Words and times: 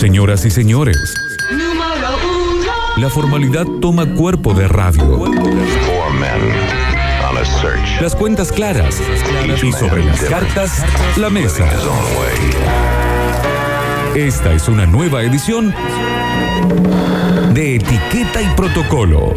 Señoras 0.00 0.46
y 0.46 0.50
señores, 0.50 0.96
la 2.96 3.10
formalidad 3.10 3.66
toma 3.82 4.06
cuerpo 4.14 4.54
de 4.54 4.66
radio. 4.66 5.26
Las 8.00 8.16
cuentas 8.16 8.50
claras 8.50 8.98
y 9.62 9.72
sobre 9.72 10.02
las 10.02 10.20
cartas, 10.22 10.86
la 11.18 11.28
mesa. 11.28 11.68
Esta 14.14 14.54
es 14.54 14.68
una 14.68 14.86
nueva 14.86 15.22
edición 15.22 15.74
de 17.52 17.76
Etiqueta 17.76 18.40
y 18.40 18.46
Protocolo. 18.56 19.36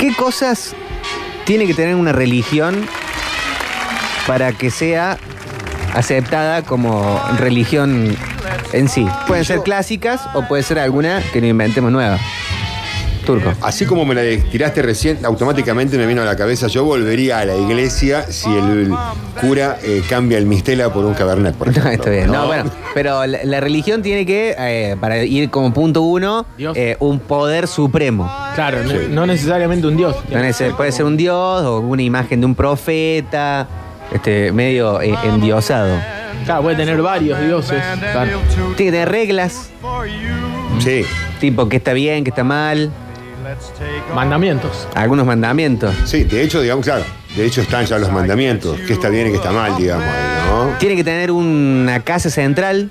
¿Qué 0.00 0.12
cosas 0.16 0.74
tiene 1.44 1.68
que 1.68 1.74
tener 1.74 1.94
una 1.94 2.10
religión 2.10 2.84
para 4.26 4.50
que 4.50 4.72
sea 4.72 5.16
aceptada 5.96 6.62
como 6.62 7.20
religión 7.38 8.16
en 8.72 8.88
sí? 8.88 9.06
Pueden 9.26 9.44
ser 9.44 9.60
clásicas 9.60 10.20
o 10.34 10.42
puede 10.42 10.62
ser 10.62 10.78
alguna 10.78 11.20
que 11.32 11.40
no 11.40 11.46
inventemos 11.48 11.90
nueva. 11.90 12.18
Turco. 13.24 13.52
Así 13.60 13.86
como 13.86 14.04
me 14.04 14.14
la 14.14 14.22
tiraste 14.52 14.82
recién, 14.82 15.18
automáticamente 15.26 15.98
me 15.98 16.06
vino 16.06 16.22
a 16.22 16.24
la 16.24 16.36
cabeza, 16.36 16.68
yo 16.68 16.84
volvería 16.84 17.40
a 17.40 17.44
la 17.44 17.56
iglesia 17.56 18.22
si 18.30 18.48
el 18.54 18.94
cura 19.40 19.78
eh, 19.82 20.00
cambia 20.08 20.38
el 20.38 20.46
mistela 20.46 20.92
por 20.92 21.04
un 21.04 21.12
cabernet, 21.12 21.56
por 21.56 21.76
No, 21.76 21.90
está 21.90 22.08
bien. 22.08 22.30
No, 22.30 22.46
bueno, 22.46 22.70
pero 22.94 23.26
la, 23.26 23.40
la 23.42 23.58
religión 23.60 24.00
tiene 24.02 24.24
que, 24.24 24.54
eh, 24.56 24.96
para 25.00 25.24
ir 25.24 25.50
como 25.50 25.72
punto 25.74 26.02
uno, 26.02 26.46
eh, 26.56 26.96
un 27.00 27.18
poder 27.18 27.66
supremo. 27.66 28.32
Claro, 28.54 28.84
no, 28.84 28.90
Sí. 28.90 28.96
no 29.10 29.26
necesariamente 29.26 29.88
un 29.88 29.96
dios. 29.96 30.14
No 30.30 30.76
puede 30.76 30.92
ser 30.92 31.04
un 31.04 31.16
dios 31.16 31.64
o 31.64 31.80
una 31.80 32.02
imagen 32.02 32.38
de 32.38 32.46
un 32.46 32.54
profeta, 32.54 33.66
este, 34.12 34.52
medio 34.52 35.00
eh, 35.00 35.14
endiosado. 35.24 35.98
Claro, 36.44 36.62
puede 36.62 36.76
tener 36.76 37.00
varios 37.02 37.40
dioses. 37.40 37.82
Claro. 38.12 38.38
Tiene 38.54 38.74
que 38.76 38.90
tener 38.92 39.08
reglas, 39.10 39.70
Sí, 40.78 41.04
tipo 41.40 41.68
que 41.68 41.76
está 41.78 41.92
bien, 41.94 42.22
que 42.24 42.30
está 42.30 42.44
mal, 42.44 42.90
Mandamientos. 44.14 44.88
algunos 44.94 45.26
mandamientos. 45.26 45.94
sí, 46.04 46.24
de 46.24 46.42
hecho, 46.42 46.60
digamos, 46.60 46.84
claro, 46.84 47.04
de 47.36 47.46
hecho 47.46 47.60
están 47.62 47.86
ya 47.86 47.98
los 47.98 48.10
mandamientos, 48.12 48.78
que 48.80 48.92
está 48.92 49.08
bien 49.08 49.28
y 49.28 49.30
que 49.30 49.36
está 49.36 49.52
mal, 49.52 49.76
digamos, 49.76 50.04
ahí, 50.04 50.48
¿no? 50.50 50.78
Tiene 50.78 50.96
que 50.96 51.04
tener 51.04 51.30
una 51.30 52.00
casa 52.00 52.28
central, 52.30 52.90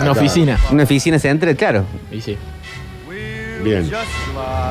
Una 0.00 0.10
oficina. 0.12 0.58
una 0.70 0.82
oficina 0.84 1.18
central, 1.18 1.56
claro. 1.56 1.84
Y 2.10 2.20
sí. 2.20 2.36
Bien. 3.62 3.90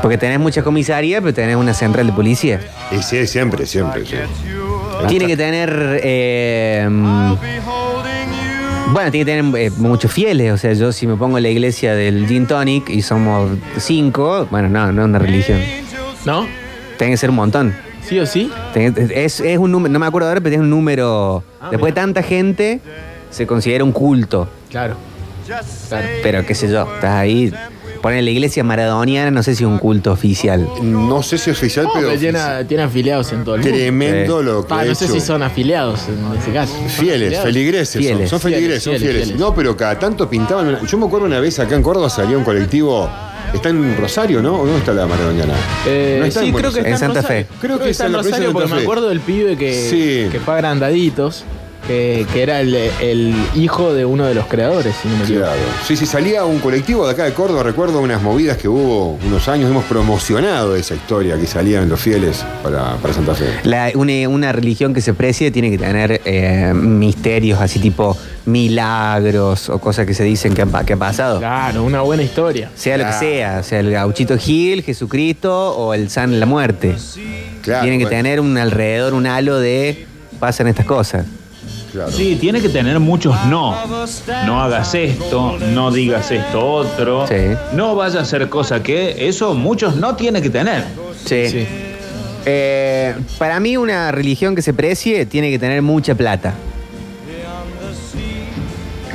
Porque 0.02 0.18
tenés 0.18 0.40
muchas 0.40 0.64
comisarías, 0.64 1.22
pero 1.22 1.34
tenés 1.34 1.56
una 1.56 1.74
central 1.74 2.06
de 2.08 2.14
policía. 2.14 2.60
Y 2.92 3.02
sí, 3.02 3.26
siempre, 3.26 3.66
siempre, 3.66 4.06
sí. 4.06 4.16
Tiene 5.08 5.28
que 5.28 5.38
tener. 5.38 6.00
eh, 6.04 6.88
bueno, 8.92 9.10
tiene 9.10 9.26
que 9.26 9.32
tener 9.32 9.62
eh, 9.62 9.72
muchos 9.78 10.12
fieles. 10.12 10.52
O 10.52 10.58
sea, 10.58 10.74
yo 10.74 10.92
si 10.92 11.08
me 11.08 11.16
pongo 11.16 11.38
en 11.38 11.44
la 11.44 11.50
iglesia 11.50 11.96
del 11.96 12.28
Gin 12.28 12.46
Tonic 12.46 12.90
y 12.90 13.02
somos 13.02 13.50
cinco, 13.78 14.48
bueno, 14.52 14.70
no, 14.70 14.92
no 14.92 15.02
es 15.02 15.08
una 15.08 15.20
religión. 15.20 15.60
¿No? 16.26 16.46
Tiene 16.98 17.14
que 17.14 17.18
ser 17.18 17.30
un 17.32 17.38
montón. 17.38 17.74
¿Sí 18.08 18.20
o 18.20 18.26
sí? 18.26 18.52
Es, 18.76 19.40
es 19.40 19.58
un 19.58 19.72
número, 19.72 19.92
no 19.92 20.00
me 20.00 20.06
acuerdo 20.06 20.28
ahora, 20.28 20.42
pero 20.42 20.56
es 20.56 20.62
un 20.62 20.70
número. 20.70 21.44
Ah, 21.60 21.70
después 21.72 21.94
de 21.94 22.02
tanta 22.02 22.22
gente, 22.22 22.82
se 23.32 23.48
considera 23.48 23.84
un 23.84 23.92
culto. 23.94 24.48
Claro. 24.70 24.96
Claro. 25.90 26.08
Pero 26.22 26.46
qué 26.46 26.54
sé 26.54 26.70
yo, 26.70 26.84
estás 26.96 27.16
ahí. 27.16 27.52
Ponen 28.04 28.26
la 28.26 28.32
iglesia 28.32 28.66
maradoniana, 28.66 29.32
no 29.32 29.42
sé 29.44 29.56
si 29.56 29.64
es 29.64 29.68
un 29.70 29.80
culto 29.80 30.12
oficial. 30.12 30.68
No 30.84 31.24
sé 31.24 31.38
si 31.38 31.52
es 31.52 31.58
oficial, 31.58 31.88
pero 31.94 32.08
pero 32.10 32.20
tiene, 32.20 32.40
tiene 32.68 32.84
afiliados 32.84 33.32
en 33.32 33.46
todo 33.46 33.56
el 33.56 33.62
mundo. 33.62 33.76
tremendo 33.78 34.40
Sí. 34.42 34.46
lo 34.46 34.68
que 34.68 34.74
Ah, 34.74 34.80
ha 34.82 34.86
no 34.86 34.94
sé 34.94 35.06
hecho. 35.06 35.14
si 35.14 35.22
son 35.22 35.42
afiliados 35.42 36.02
en 36.10 36.38
ese 36.38 36.52
caso. 36.52 36.74
¿Son 36.76 36.90
Fieles, 36.90 37.40
feligreses, 37.40 37.98
Fieles. 37.98 38.30
son, 38.30 38.42
son 38.42 38.52
feligreses, 38.52 38.84
son 38.84 38.92
Fieles, 38.96 39.08
fieles. 39.10 39.24
fieles. 39.30 39.40
No, 39.40 39.56
pero 39.56 39.78
cada 39.78 39.98
tanto 39.98 40.30
pintaban. 40.30 40.68
una- 40.68 40.86
Yo 40.86 40.98
me 40.98 41.06
acuerdo 41.06 41.28
una 41.28 41.40
vez 41.40 41.58
acá 41.60 41.76
en 41.76 41.82
Córdoba 41.82 42.10
salía 42.10 42.38
un 42.38 42.44
colectivo. 42.44 43.10
Está 43.54 43.70
en 43.70 43.96
Rosario, 43.96 44.42
¿no? 44.42 44.56
¿O 44.56 44.66
dónde 44.66 44.80
está 44.80 44.92
la 44.94 45.08
Maradoniana? 45.08 45.54
Eh, 45.88 46.18
No 46.20 46.26
está 46.26 46.42
sí, 46.42 46.48
en 46.48 46.54
creo 46.56 46.72
que 46.74 46.80
está 46.80 46.90
En 46.90 46.98
Santa 46.98 47.22
Rosario. 47.22 47.46
Fe. 47.46 47.52
Creo 47.62 47.80
que 47.80 47.90
está 47.92 48.08
en 48.08 48.14
Rosario 48.16 48.52
porque 48.52 48.74
me 48.74 48.82
acuerdo 48.82 49.08
del 49.08 49.22
pibe 49.22 49.56
que, 49.56 49.74
Sí. 49.90 50.30
que 50.30 50.40
fue 50.42 50.56
agrandaditos, 50.56 51.46
que, 51.88 52.26
que 52.32 52.44
era 52.44 52.62
el, 52.62 52.74
el 52.76 53.36
hijo 53.56 53.94
de 53.94 54.06
uno 54.06 54.26
de 54.26 54.34
los 54.34 54.46
creadores, 54.48 54.96
si 55.02 55.08
no 55.08 55.18
me 55.18 55.24
equivoco. 55.24 55.46
Claro. 55.46 55.62
Sí, 55.86 55.96
sí, 55.98 56.06
salía 56.06 56.46
un 56.46 56.60
colectivo 56.60 57.06
de 57.06 57.12
acá 57.14 57.26
de 57.26 57.34
Córdoba. 57.34 57.64
Recuerdo 57.64 58.00
unas 58.00 58.22
movidas 58.22 58.58
que 58.58 58.68
hubo 58.68 59.20
unos 59.26 59.48
años. 59.48 59.70
Hemos 59.70 59.84
promocionado 59.86 60.76
esa 60.76 60.96
historia 60.96 61.38
que 61.38 61.46
salían 61.48 61.90
los 61.90 62.00
fieles 62.00 62.44
para, 62.64 62.96
para 62.98 63.14
Santa 63.14 63.36
Fe. 63.36 63.46
La- 63.64 63.92
una, 63.96 64.28
una 64.30 64.52
religión 64.52 64.94
que 64.94 65.02
se 65.02 65.14
precie 65.14 65.52
tiene 65.52 65.70
que 65.72 65.78
tener 65.78 66.22
eh, 66.26 66.72
misterios 66.74 67.60
así 67.60 67.80
tipo 67.80 68.18
milagros 68.46 69.70
o 69.70 69.80
cosas 69.80 70.06
que 70.06 70.14
se 70.14 70.24
dicen 70.24 70.54
que 70.54 70.62
han, 70.62 70.72
que 70.86 70.98
pasado. 70.98 71.40
Claro, 71.40 71.84
una 71.84 72.02
buena 72.02 72.24
historia. 72.24 72.70
Sea 72.76 72.98
lo 72.98 73.06
que 73.06 73.14
sea, 73.14 73.62
sea 73.64 73.80
el 73.80 73.92
gauchito 73.92 74.38
Gil, 74.38 74.84
Jesucristo 74.84 75.76
o 75.76 75.94
el 75.94 76.10
San 76.10 76.40
la 76.40 76.46
muerte. 76.46 76.96
Claro, 77.62 77.82
Tienen 77.84 78.00
que 78.00 78.06
bueno, 78.06 78.18
tener 78.18 78.40
un 78.40 78.58
alrededor, 78.58 79.14
un 79.14 79.28
halo 79.28 79.60
de 79.60 80.06
pasan 80.40 80.68
estas 80.68 80.86
cosas. 80.86 81.26
Claro. 81.94 82.12
Sí, 82.12 82.36
tiene 82.36 82.60
que 82.60 82.68
tener 82.68 83.00
muchos 83.00 83.34
no. 83.46 83.74
No 84.46 84.62
hagas 84.62 84.94
esto, 84.94 85.58
no 85.74 85.92
digas 85.92 86.30
esto 86.32 86.66
otro. 86.66 87.26
Sí. 87.28 87.56
No 87.74 87.96
vaya 87.96 88.20
a 88.20 88.24
hacer 88.24 88.50
cosa 88.50 88.84
que 88.84 89.28
eso 89.30 89.54
muchos 89.54 89.96
no 89.96 90.16
tiene 90.18 90.42
que 90.42 90.50
tener. 90.50 90.84
Sí. 91.24 91.48
Sí. 91.50 91.68
Eh, 92.46 93.16
para 93.38 93.62
mí 93.62 93.78
una 93.78 94.12
religión 94.12 94.56
que 94.56 94.62
se 94.62 94.74
precie 94.74 95.26
tiene 95.26 95.50
que 95.50 95.60
tener 95.60 95.82
mucha 95.82 96.16
plata. 96.16 96.54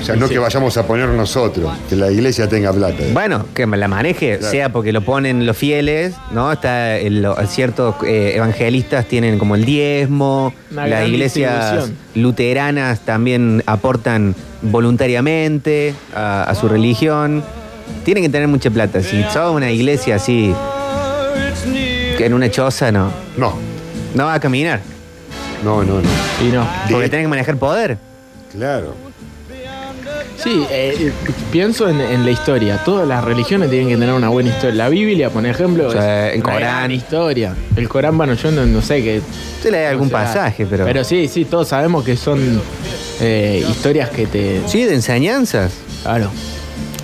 O 0.00 0.04
sea, 0.04 0.16
no 0.16 0.28
que 0.28 0.38
vayamos 0.38 0.76
a 0.76 0.86
poner 0.86 1.08
nosotros, 1.08 1.70
que 1.88 1.96
la 1.96 2.10
iglesia 2.10 2.48
tenga 2.48 2.72
plata. 2.72 3.02
Bueno, 3.12 3.46
que 3.52 3.66
me 3.66 3.76
la 3.76 3.88
maneje, 3.88 4.38
Claro. 4.38 4.50
sea 4.50 4.68
porque 4.72 4.92
lo 4.92 5.00
ponen 5.02 5.44
los 5.44 5.56
fieles, 5.56 6.14
¿no? 6.30 6.50
Está 6.52 6.96
el- 6.98 7.20
lo- 7.22 7.36
ciertos 7.46 7.96
eh, 8.06 8.32
evangelistas 8.36 9.06
tienen 9.06 9.38
como 9.38 9.54
el 9.56 9.64
diezmo, 9.64 10.54
Una 10.70 10.82
las 10.86 11.00
gran 11.00 11.10
iglesias 11.10 11.72
distribución. 11.72 11.96
luteranas 12.14 13.00
también 13.00 13.62
aportan 13.66 14.34
voluntariamente 14.62 15.94
a, 16.14 16.44
a 16.44 16.54
su 16.54 16.68
religión. 16.68 17.42
Tienen 18.04 18.22
que 18.22 18.28
tener 18.30 18.48
mucha 18.48 18.70
plata. 18.70 19.02
Si 19.02 19.22
sos 19.24 19.54
una 19.54 19.70
iglesia 19.70 20.16
así, 20.16 20.54
que 22.16 22.24
en 22.26 22.34
una 22.34 22.50
choza, 22.50 22.90
no. 22.92 23.10
No, 23.36 23.54
No 24.14 24.24
va 24.26 24.34
a 24.34 24.40
caminar. 24.40 24.80
no, 25.64 25.82
no, 25.84 26.00
no. 26.00 26.08
Y 26.46 26.50
no. 26.52 26.66
Porque 26.88 27.04
De- 27.04 27.08
tienen 27.10 27.24
que 27.26 27.28
manejar 27.28 27.56
poder. 27.56 27.98
Claro. 28.52 28.94
Sí, 30.42 30.64
eh, 30.70 31.12
pienso 31.50 31.88
en, 31.88 32.00
en 32.00 32.24
la 32.24 32.30
historia. 32.30 32.80
Todas 32.84 33.06
las 33.08 33.24
religiones 33.24 33.70
tienen 33.70 33.88
que 33.88 33.94
tener 33.96 34.12
una 34.14 34.28
buena 34.28 34.50
historia. 34.50 34.74
La 34.76 34.88
Biblia, 34.88 35.30
por 35.30 35.44
ejemplo, 35.44 35.90
Sí, 35.90 35.98
es 35.98 36.34
el 36.36 36.42
Corán. 36.42 36.90
historia. 36.92 37.54
El 37.76 37.88
Corán, 37.88 38.16
bueno, 38.16 38.34
yo 38.34 38.50
no, 38.52 38.64
no 38.64 38.80
sé 38.80 39.02
qué. 39.02 39.20
Se 39.62 39.70
le 39.72 39.80
da 39.82 39.90
algún 39.90 40.10
pasaje, 40.10 40.64
pero. 40.68 40.84
Pero 40.84 41.02
sí, 41.02 41.26
sí, 41.28 41.44
todos 41.44 41.68
sabemos 41.68 42.04
que 42.04 42.16
son 42.16 42.60
eh, 43.20 43.64
historias 43.68 44.10
que 44.10 44.26
te. 44.26 44.60
Sí, 44.66 44.84
de 44.84 44.94
enseñanzas. 44.94 45.72
Claro. 46.02 46.30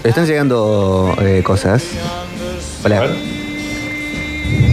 Están 0.05 0.27
llegando 0.27 1.17
eh, 1.21 1.43
cosas. 1.45 1.83
Hola. 2.85 3.09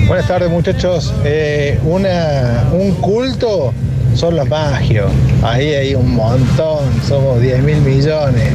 Buenas 0.07 0.27
tardes 0.27 0.50
muchachos. 0.51 1.13
Eh, 1.23 1.79
una, 1.83 2.66
un 2.73 2.91
culto 2.95 3.73
son 4.16 4.35
los 4.35 4.47
magios. 4.49 5.11
Ahí 5.44 5.73
hay 5.73 5.95
un 5.95 6.13
montón, 6.13 6.79
somos 7.07 7.39
10 7.41 7.63
mil 7.63 7.77
millones. 7.81 8.51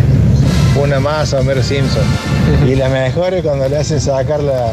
Una 0.81 1.01
más, 1.01 1.33
Homero 1.33 1.63
Simpson. 1.63 2.05
Y 2.67 2.75
la 2.75 2.89
mejor 2.89 3.35
es 3.35 3.43
cuando 3.43 3.69
le 3.69 3.77
hacen 3.79 4.01
sacar 4.01 4.41
la, 4.43 4.73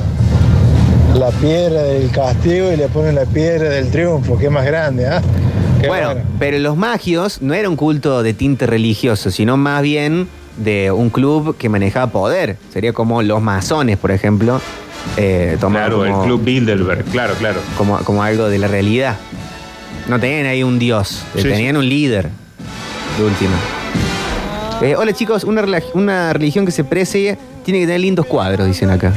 la 1.16 1.30
piedra 1.32 1.84
del 1.84 2.10
castigo 2.12 2.72
y 2.72 2.76
le 2.78 2.88
ponen 2.90 3.16
la 3.16 3.26
piedra 3.26 3.70
del 3.70 3.90
triunfo, 3.90 4.38
que 4.38 4.46
es 4.48 4.52
más 4.52 4.66
grande, 4.66 5.08
¿ah? 5.08 5.22
Bueno, 5.88 6.14
pero 6.40 6.60
los 6.60 6.78
magios 6.78 7.42
no 7.42 7.54
era 7.54 7.68
un 7.70 7.76
culto 7.76 8.24
de 8.24 8.34
tinte 8.34 8.66
religioso, 8.66 9.32
sino 9.32 9.58
más 9.58 9.82
bien 9.82 10.30
de 10.58 10.92
un 10.92 11.10
club 11.10 11.58
que 11.58 11.68
manejaba 11.68 12.08
poder. 12.08 12.58
Sería 12.72 12.94
como 12.94 13.22
los 13.22 13.42
masones, 13.42 13.98
por 13.98 14.12
ejemplo. 14.12 14.62
eh, 15.18 15.58
Claro, 15.60 15.98
como, 16.00 16.06
el 16.22 16.26
Club 16.28 16.44
Bilderberg, 16.44 17.04
claro, 17.06 17.34
claro. 17.36 17.60
como, 17.78 17.98
como 18.00 18.24
algo 18.24 18.48
de 18.48 18.60
la 18.60 18.68
realidad. 18.70 19.18
No 20.08 20.20
tenían 20.20 20.46
ahí 20.46 20.64
un 20.64 20.80
dios, 20.80 21.24
eh, 21.36 21.42
Sí, 21.42 21.44
tenían 21.44 21.78
un 21.78 21.88
líder. 21.88 22.30
De 23.18 23.24
última. 23.24 23.54
Eh, 24.82 24.96
hola 24.96 25.14
chicos, 25.14 25.44
una, 25.44 25.64
una 25.94 26.34
religión 26.34 26.66
que 26.66 26.72
se 26.72 26.84
precie 26.84 27.38
tiene 27.64 27.80
que 27.82 27.86
tener 27.86 28.02
lindos 28.02 28.26
cuadros, 28.26 28.68
dicen 28.68 28.90
acá. 28.90 29.14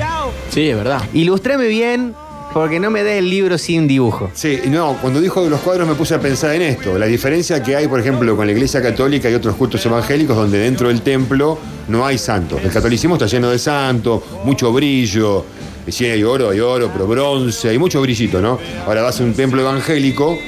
Sí, 0.51 0.69
es 0.69 0.77
verdad. 0.77 1.03
Ilustrame 1.13 1.67
bien, 1.67 2.15
porque 2.55 2.79
no 2.79 2.91
me 2.91 3.03
des 3.03 3.19
el 3.19 3.29
libro 3.29 3.59
sin 3.59 3.89
dibujo. 3.89 4.31
Sí, 4.35 4.61
no, 4.69 4.97
cuando 5.01 5.21
dijo 5.21 5.43
de 5.43 5.51
los 5.51 5.61
cuadros 5.61 5.89
me 5.89 5.95
puse 5.95 6.15
a 6.15 6.21
pensar 6.21 6.55
en 6.55 6.63
esto. 6.63 6.97
La 6.99 7.07
diferencia 7.07 7.63
que 7.63 7.75
hay, 7.75 7.89
por 7.89 7.99
ejemplo, 7.99 8.37
con 8.37 8.47
la 8.47 8.53
iglesia 8.53 8.81
católica 8.81 9.29
y 9.29 9.35
otros 9.35 9.57
cultos 9.57 9.85
evangélicos, 9.85 10.37
donde 10.37 10.59
dentro 10.59 10.89
del 10.89 11.03
templo 11.03 11.59
no 11.89 12.07
hay 12.07 12.19
santos. 12.19 12.61
El 12.63 12.71
catolicismo 12.71 13.17
está 13.17 13.27
lleno 13.27 13.51
de 13.51 13.59
santos, 13.59 14.23
mucho 14.45 14.73
brillo. 14.73 15.45
Y 15.87 15.91
sí, 15.93 16.05
hay 16.07 16.23
oro, 16.23 16.51
hay 16.51 16.61
oro, 16.61 16.91
pero 16.93 17.07
bronce, 17.07 17.71
hay 17.71 17.79
mucho 17.79 18.01
brillito, 18.01 18.41
¿no? 18.41 18.59
Ahora 18.87 19.03
vas 19.03 19.21
a 19.21 19.25
un 19.25 19.35
templo 19.35 19.61
evangélico 19.61 20.39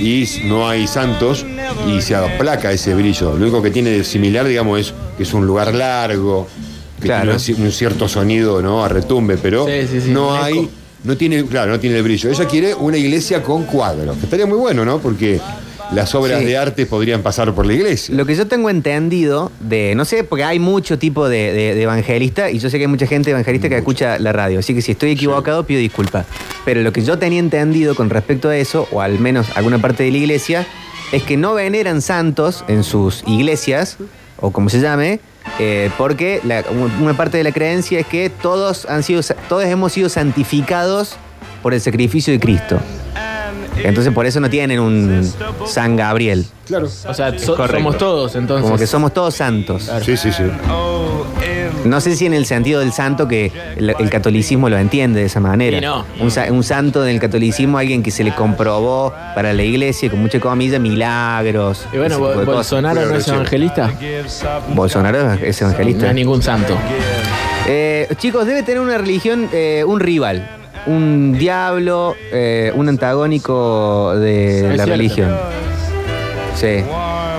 y 0.00 0.28
no 0.44 0.68
hay 0.68 0.86
santos 0.86 1.44
y 1.88 2.00
se 2.02 2.14
aplaca 2.14 2.72
ese 2.72 2.94
brillo. 2.94 3.30
Lo 3.36 3.42
único 3.44 3.62
que 3.62 3.70
tiene 3.70 3.90
de 3.90 4.04
similar, 4.04 4.46
digamos, 4.46 4.80
es 4.80 4.94
que 5.16 5.22
es 5.22 5.32
un 5.34 5.46
lugar 5.46 5.74
largo, 5.74 6.46
que 7.00 7.06
Claro. 7.08 7.36
tiene 7.36 7.64
un 7.64 7.72
cierto 7.72 8.08
sonido, 8.08 8.62
¿no? 8.62 8.84
A 8.84 8.88
retumbe, 8.88 9.36
pero 9.36 9.66
Sí, 9.66 9.86
sí, 9.90 10.00
sí, 10.00 10.10
no 10.10 10.34
hay, 10.34 10.68
no 11.04 11.16
tiene, 11.16 11.44
claro, 11.44 11.72
no 11.72 11.80
tiene 11.80 11.96
el 11.98 12.02
brillo. 12.02 12.30
Ella 12.30 12.46
quiere 12.46 12.74
una 12.74 12.96
iglesia 12.96 13.42
con 13.42 13.64
cuadros, 13.64 14.16
que 14.16 14.24
estaría 14.24 14.46
muy 14.46 14.58
bueno, 14.58 14.84
¿no? 14.84 14.98
Porque 14.98 15.40
las 15.92 16.14
obras 16.14 16.40
Sí. 16.40 16.44
de 16.46 16.56
arte 16.56 16.86
podrían 16.86 17.22
pasar 17.22 17.52
por 17.54 17.64
la 17.66 17.72
iglesia. 17.72 18.14
Lo 18.14 18.26
que 18.26 18.34
yo 18.34 18.46
tengo 18.46 18.70
entendido 18.70 19.52
de, 19.60 19.94
no 19.94 20.04
sé, 20.04 20.24
porque 20.24 20.44
hay 20.44 20.58
mucho 20.58 20.98
tipo 20.98 21.28
de, 21.28 21.52
de- 21.52 21.74
de 21.74 21.82
evangelista 21.82 22.50
y 22.50 22.58
yo 22.58 22.68
sé 22.70 22.78
que 22.78 22.84
hay 22.84 22.88
mucha 22.88 23.06
gente 23.06 23.30
evangelista 23.30 23.68
que 23.68 23.76
escucha 23.78 24.18
la 24.18 24.32
radio, 24.32 24.58
así 24.58 24.74
que 24.74 24.82
si 24.82 24.92
estoy 24.92 25.12
equivocado 25.12 25.64
pido 25.64 25.80
disculpas. 25.80 26.26
Pero 26.64 26.82
lo 26.82 26.92
que 26.92 27.02
yo 27.02 27.18
tenía 27.18 27.38
entendido 27.38 27.94
con 27.94 28.10
respecto 28.10 28.48
a 28.48 28.56
eso, 28.56 28.88
o 28.90 29.00
al 29.00 29.18
menos 29.18 29.46
alguna 29.54 29.78
parte 29.78 30.02
de 30.02 30.10
la 30.10 30.18
iglesia, 30.18 30.66
es 31.12 31.22
que 31.22 31.36
no 31.36 31.54
veneran 31.54 32.02
santos 32.02 32.64
en 32.68 32.82
sus 32.82 33.22
iglesias, 33.26 33.96
o 34.40 34.50
como 34.50 34.68
se 34.68 34.80
llame, 34.80 35.20
eh, 35.60 35.90
porque 35.96 36.40
la- 36.44 36.64
una 37.00 37.16
parte 37.16 37.36
de 37.38 37.44
la 37.44 37.52
creencia 37.52 38.00
es 38.00 38.06
que 38.06 38.28
todos, 38.28 38.86
han 38.86 39.02
sido, 39.04 39.20
todos 39.48 39.64
hemos 39.64 39.92
sido 39.92 40.08
santificados 40.08 41.16
por 41.62 41.72
el 41.74 41.80
sacrificio 41.80 42.32
de 42.32 42.40
Cristo. 42.40 42.80
Entonces 43.82 44.12
por 44.12 44.26
eso 44.26 44.40
no 44.40 44.48
tienen 44.50 44.80
un 44.80 45.30
San 45.66 45.96
Gabriel. 45.96 46.46
Claro. 46.66 46.86
O 46.86 47.14
sea, 47.14 47.38
so- 47.38 47.54
correcto. 47.56 47.76
somos 47.78 47.98
todos, 47.98 48.34
entonces. 48.36 48.64
Como 48.64 48.78
que 48.78 48.86
somos 48.86 49.12
todos 49.14 49.34
santos. 49.34 49.90
Sí, 50.04 50.16
sí, 50.16 50.32
sí. 50.32 50.44
No 51.84 52.00
sé 52.00 52.16
si 52.16 52.26
en 52.26 52.34
el 52.34 52.46
sentido 52.46 52.80
del 52.80 52.92
santo 52.92 53.28
que 53.28 53.52
el, 53.76 53.94
el 53.96 54.10
catolicismo 54.10 54.68
lo 54.68 54.76
entiende 54.76 55.20
de 55.20 55.26
esa 55.26 55.38
manera. 55.38 55.80
No. 55.80 56.04
Un, 56.20 56.32
sa- 56.32 56.50
un 56.50 56.64
santo 56.64 57.02
del 57.02 57.20
catolicismo, 57.20 57.78
alguien 57.78 58.02
que 58.02 58.10
se 58.10 58.24
le 58.24 58.34
comprobó 58.34 59.12
para 59.36 59.52
la 59.52 59.62
iglesia, 59.62 60.10
con 60.10 60.20
mucha 60.20 60.40
comillas, 60.40 60.80
milagros. 60.80 61.86
Y 61.92 61.98
bueno, 61.98 62.06
ese 62.06 62.14
tipo 62.16 62.28
de 62.30 62.34
Bo- 62.34 62.44
cosas. 62.44 62.56
Bolsonaro 62.56 63.06
no 63.06 63.14
es 63.14 63.28
evangelista. 63.28 63.92
Bolsonaro 64.74 65.32
es 65.34 65.60
No 65.62 65.68
evangelista. 65.68 66.08
es 66.08 66.14
ningún 66.14 66.42
santo. 66.42 66.76
Eh, 67.68 68.08
chicos, 68.18 68.46
debe 68.46 68.62
tener 68.64 68.80
una 68.80 68.98
religión, 68.98 69.48
eh, 69.52 69.84
un 69.86 70.00
rival, 70.00 70.48
un 70.86 71.36
diablo, 71.38 72.14
eh, 72.32 72.72
un 72.74 72.88
antagónico 72.88 74.14
de 74.16 74.74
la 74.76 74.84
religión. 74.86 75.34
Sí. 76.54 76.82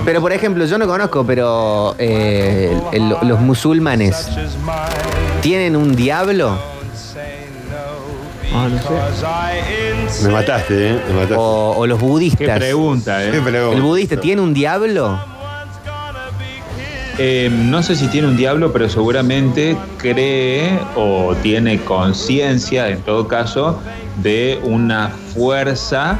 Pero 0.04 0.20
por 0.20 0.32
ejemplo, 0.32 0.64
yo 0.64 0.78
no 0.78 0.86
conozco, 0.86 1.24
pero 1.26 1.94
eh, 1.98 2.76
el- 2.92 3.14
los 3.22 3.40
musulmanes 3.40 4.28
tienen 5.42 5.76
un 5.76 5.94
diablo 5.96 6.56
Ah, 8.54 8.66
no 8.70 8.78
sé. 8.78 10.24
Me 10.26 10.30
mataste, 10.32 10.90
¿eh? 10.90 11.00
Me 11.08 11.14
mataste. 11.14 11.34
o, 11.36 11.74
o 11.76 11.86
los 11.86 11.98
Qué 11.98 12.04
budistas. 12.06 12.58
pregunta, 12.58 13.18
Qué 13.30 13.36
¿eh? 13.36 13.40
pregunta. 13.42 13.76
¿El 13.76 13.82
budista 13.82 14.18
tiene 14.18 14.40
un 14.40 14.54
diablo? 14.54 15.18
Eh, 17.20 17.50
no 17.52 17.82
sé 17.82 17.96
si 17.96 18.06
tiene 18.08 18.28
un 18.28 18.36
diablo, 18.36 18.72
pero 18.72 18.88
seguramente 18.88 19.76
cree 19.96 20.78
o 20.94 21.34
tiene 21.42 21.80
conciencia, 21.80 22.88
en 22.88 23.00
todo 23.02 23.26
caso, 23.26 23.80
de 24.22 24.60
una 24.62 25.08
fuerza 25.08 26.16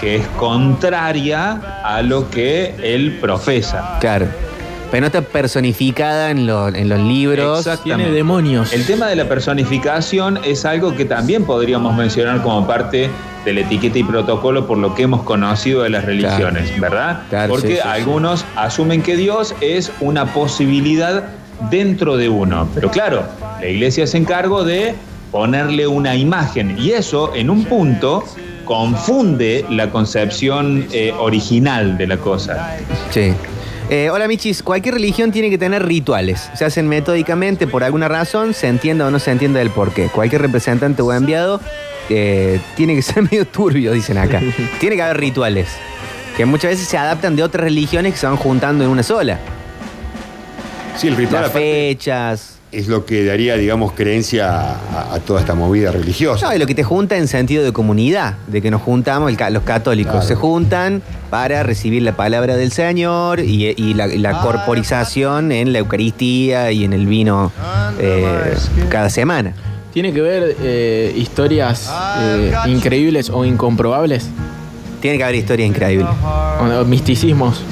que 0.00 0.16
es 0.16 0.26
contraria 0.38 1.60
a 1.84 2.02
lo 2.02 2.28
que 2.30 2.74
él 2.82 3.18
profesa. 3.20 3.98
Claro. 4.00 4.49
Pero 4.90 5.00
no 5.02 5.06
está 5.06 5.22
personificada 5.22 6.30
en, 6.30 6.46
lo- 6.46 6.68
en 6.68 6.88
los 6.88 6.98
libros. 7.00 7.60
Exactamente. 7.60 8.04
Tiene 8.04 8.16
demonios. 8.16 8.72
El 8.72 8.84
tema 8.86 9.06
de 9.06 9.16
la 9.16 9.26
personificación 9.28 10.38
es 10.44 10.64
algo 10.64 10.94
que 10.96 11.04
también 11.04 11.44
podríamos 11.44 11.94
mencionar 11.96 12.42
como 12.42 12.66
parte 12.66 13.08
de 13.44 13.52
la 13.54 13.60
etiqueta 13.60 13.98
y 13.98 14.04
protocolo 14.04 14.66
por 14.66 14.76
lo 14.78 14.94
que 14.94 15.04
hemos 15.04 15.22
conocido 15.22 15.82
de 15.82 15.90
las 15.90 16.04
religiones, 16.04 16.78
¿verdad? 16.80 17.22
Claro, 17.30 17.50
Porque 17.52 17.68
sí, 17.68 17.74
sí, 17.74 17.80
sí. 17.82 17.88
algunos 17.88 18.44
asumen 18.56 19.02
que 19.02 19.16
Dios 19.16 19.54
es 19.60 19.90
una 20.00 20.26
posibilidad 20.34 21.24
dentro 21.70 22.16
de 22.16 22.28
uno. 22.28 22.68
Pero 22.74 22.90
claro, 22.90 23.22
la 23.60 23.66
iglesia 23.68 24.06
se 24.06 24.18
encargó 24.18 24.64
de 24.64 24.94
ponerle 25.30 25.86
una 25.86 26.16
imagen 26.16 26.76
y 26.78 26.90
eso 26.90 27.32
en 27.34 27.48
un 27.50 27.64
punto 27.64 28.24
confunde 28.64 29.64
la 29.70 29.90
concepción 29.90 30.86
eh, 30.92 31.12
original 31.18 31.96
de 31.98 32.06
la 32.06 32.16
cosa. 32.16 32.76
Sí. 33.10 33.32
Eh, 33.92 34.08
hola 34.08 34.28
Michis, 34.28 34.62
cualquier 34.62 34.94
religión 34.94 35.32
tiene 35.32 35.50
que 35.50 35.58
tener 35.58 35.84
rituales. 35.84 36.48
Se 36.54 36.64
hacen 36.64 36.86
metódicamente 36.86 37.66
por 37.66 37.82
alguna 37.82 38.06
razón, 38.06 38.54
se 38.54 38.68
entienda 38.68 39.04
o 39.04 39.10
no 39.10 39.18
se 39.18 39.32
entienda 39.32 39.60
el 39.60 39.70
porqué. 39.70 40.06
Cualquier 40.06 40.42
representante 40.42 41.02
o 41.02 41.12
enviado 41.12 41.60
eh, 42.08 42.60
tiene 42.76 42.94
que 42.94 43.02
ser 43.02 43.24
medio 43.24 43.44
turbio, 43.48 43.92
dicen 43.92 44.16
acá. 44.16 44.40
tiene 44.78 44.94
que 44.94 45.02
haber 45.02 45.18
rituales. 45.18 45.70
Que 46.36 46.44
muchas 46.44 46.70
veces 46.70 46.86
se 46.86 46.98
adaptan 46.98 47.34
de 47.34 47.42
otras 47.42 47.64
religiones 47.64 48.12
que 48.12 48.20
se 48.20 48.26
van 48.28 48.36
juntando 48.36 48.84
en 48.84 48.90
una 48.90 49.02
sola. 49.02 49.40
Sí, 50.96 51.08
el 51.08 51.16
ritual 51.16 51.42
Las 51.42 51.50
aparte, 51.50 51.88
fechas. 51.88 52.59
Es 52.72 52.86
lo 52.86 53.04
que 53.04 53.24
daría, 53.24 53.56
digamos, 53.56 53.92
creencia 53.92 54.48
a, 54.50 55.14
a 55.14 55.18
toda 55.20 55.40
esta 55.40 55.54
movida 55.54 55.90
religiosa. 55.90 56.46
No, 56.46 56.54
y 56.54 56.58
lo 56.58 56.66
que 56.66 56.74
te 56.74 56.84
junta 56.84 57.16
en 57.16 57.26
sentido 57.26 57.64
de 57.64 57.72
comunidad, 57.72 58.34
de 58.46 58.62
que 58.62 58.70
nos 58.70 58.80
juntamos, 58.82 59.30
el 59.30 59.52
los 59.52 59.62
católicos 59.64 60.12
Claro. 60.12 60.26
se 60.28 60.34
juntan 60.36 61.02
para 61.30 61.62
recibir 61.64 62.02
la 62.02 62.12
palabra 62.16 62.56
del 62.56 62.70
Señor 62.72 63.40
y, 63.40 63.66
y 63.76 63.94
la, 63.94 64.06
y 64.06 64.18
la 64.18 64.40
corporización 64.40 65.50
en 65.52 65.72
la 65.72 65.80
Eucaristía 65.80 66.70
y 66.72 66.84
en 66.84 66.92
el 66.92 67.06
vino 67.06 67.50
eh, 67.98 68.54
cada 68.88 69.10
semana. 69.10 69.52
Tiene 69.92 70.12
que 70.12 70.20
ver 70.20 70.56
eh, 70.62 71.12
historias 71.16 71.90
eh, 72.20 72.52
increíbles 72.66 73.30
o 73.30 73.44
incomprobables. 73.44 74.28
Tiene 75.00 75.16
que 75.18 75.24
haber 75.24 75.34
historia 75.36 75.66
increíble. 75.66 76.06
O, 76.60 76.80
o 76.80 76.84
misticismos. 76.84 77.62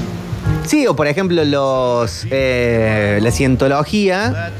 Sí, 0.67 0.87
o 0.87 0.97
por 0.97 1.07
ejemplo 1.07 1.45
los 1.45 2.27
eh, 2.31 3.19
la 3.23 3.31
cientología 3.31 4.51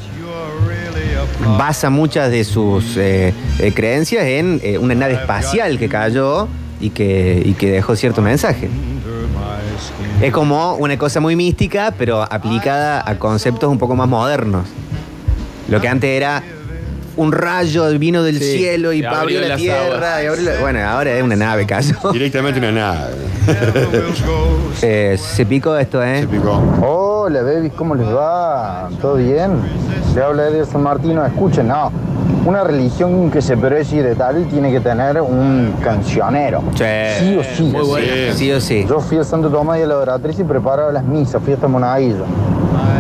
basa 1.57 1.91
muchas 1.91 2.31
de 2.31 2.45
sus 2.45 2.97
eh, 2.97 3.33
eh, 3.59 3.73
creencias 3.73 4.25
en 4.25 4.61
eh, 4.63 4.79
una 4.79 4.95
nave 4.95 5.15
espacial 5.15 5.79
que 5.79 5.89
cayó 5.89 6.49
y 6.81 6.91
que, 6.91 7.43
y 7.45 7.55
que 7.55 7.71
dejó 7.71 7.97
cierto 7.97 8.23
mensaje. 8.23 8.69
Es 10.21 10.33
como 10.33 10.75
una 10.75 10.99
cosa 10.99 11.21
muy 11.21 11.37
mística, 11.37 11.95
pero 11.97 12.23
aplicada 12.23 13.09
a 13.09 13.19
conceptos 13.19 13.71
un 13.71 13.79
poco 13.79 13.95
más 13.95 14.09
modernos. 14.09 14.67
Lo 15.69 15.81
que 15.81 15.89
antes 15.89 16.11
era 16.11 16.43
un 17.19 17.33
rayo 17.33 17.87
vino 17.99 18.23
del 18.23 18.39
Sí, 18.39 18.59
cielo 18.59 18.93
y 18.93 19.01
y 19.01 19.05
abrió, 19.05 19.21
abrió 19.21 19.41
la 19.43 19.49
las 19.49 19.57
tierra. 19.61 19.87
aguas. 20.17 20.23
y 20.23 20.27
abrió 20.27 20.43
la- 20.55 20.61
bueno, 20.61 20.81
ahora 20.89 21.11
es 21.13 21.23
una 21.23 21.37
nave, 21.37 21.67
cayó. 21.67 21.95
Directamente 22.13 22.59
una 22.61 22.73
nada. 22.73 23.11
Eh, 24.83 25.19
se 25.19 25.45
picó 25.47 25.77
esto, 25.77 26.03
¿eh? 26.03 26.21
Se 26.21 26.29
picó. 26.29 26.61
Hola, 26.83 27.43
babies, 27.43 27.73
¿cómo 27.75 27.95
les 27.95 28.07
va? 28.07 28.89
¿Todo 29.01 29.15
bien? 29.17 29.53
Le 30.15 30.23
habla 30.23 30.45
de 30.45 30.65
San 30.65 30.83
Martino. 30.83 31.25
Escuchen, 31.27 31.67
no. 31.69 31.91
Una 32.45 32.63
religión 32.63 33.31
que 33.31 33.43
se 33.43 33.57
precie 33.57 34.03
de 34.03 34.15
tal 34.15 34.47
tiene 34.49 34.71
que 34.71 34.81
tener 34.81 35.21
un 35.21 35.75
cancionero. 35.83 36.63
Sí. 36.77 36.85
Sí 37.19 37.37
o 37.37 37.43
sí. 37.57 37.63
Muy 37.65 37.85
bueno. 37.87 38.07
Sí 38.35 38.53
o 38.53 38.61
sí. 38.61 38.87
Yo 38.89 39.01
fui 39.01 39.19
a 39.19 39.25
Santo 39.25 39.49
Tomás 39.51 39.79
y 39.81 39.83
a 39.83 39.87
la 39.87 39.97
Oratriz 39.97 40.39
y 40.39 40.45
preparaba 40.45 40.93
las 40.93 41.05
misas, 41.05 41.43
fui 41.43 41.53
hasta 41.55 41.67
Monaguillo. 41.67 42.25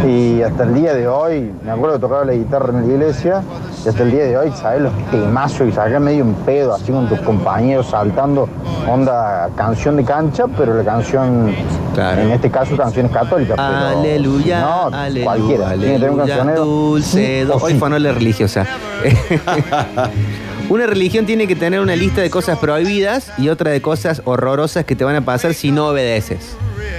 Y 0.06 0.42
hasta 0.42 0.64
el 0.64 0.74
día 0.74 0.94
de 0.94 1.06
hoy, 1.06 1.52
me 1.64 1.70
acuerdo 1.70 1.96
que 1.96 2.00
tocaba 2.00 2.24
la 2.24 2.32
guitarra 2.32 2.70
en 2.76 2.86
la 2.88 2.94
iglesia, 2.94 3.42
y 3.84 3.88
hasta 3.88 4.02
el 4.02 4.10
día 4.10 4.24
de 4.24 4.36
hoy, 4.36 4.50
¿sabes? 4.60 4.82
Los 4.82 4.92
temazos 5.10 5.68
y 5.68 5.72
sacar 5.72 6.00
medio 6.00 6.24
un 6.24 6.34
pedo 6.34 6.74
así 6.74 6.90
con 6.92 7.08
tus 7.08 7.20
compañeros 7.20 7.86
saltando, 7.90 8.48
onda 8.88 9.48
canción 9.56 9.96
de 9.96 10.04
cancha, 10.04 10.44
pero 10.56 10.74
la 10.74 10.84
canción, 10.84 11.54
Claro. 11.94 12.22
en 12.22 12.30
este 12.32 12.50
caso 12.50 12.76
canciones 12.76 13.12
católicas. 13.12 13.58
Aleluya, 13.58 14.60
no, 14.60 14.86
aleluya, 14.96 15.24
cualquiera. 15.24 15.68
Tiene 15.70 15.84
que 15.84 15.92
tener 15.92 16.10
un 16.10 16.20
aleluya, 16.20 16.36
cancionero. 16.36 16.64
dulce, 16.64 17.44
do- 17.44 17.54
Hoy 17.56 17.74
no 17.74 17.98
la 17.98 18.12
religiosa. 18.12 18.66
una 20.68 20.86
religión 20.86 21.24
tiene 21.26 21.46
que 21.46 21.56
tener 21.56 21.80
una 21.80 21.96
lista 21.96 22.20
de 22.20 22.30
cosas 22.30 22.58
prohibidas 22.58 23.32
y 23.38 23.48
otra 23.48 23.70
de 23.70 23.80
cosas 23.80 24.22
horrorosas 24.24 24.84
que 24.84 24.96
te 24.96 25.04
van 25.04 25.16
a 25.16 25.20
pasar 25.22 25.54
si 25.54 25.70
no 25.70 25.88
obedeces. 25.88 26.56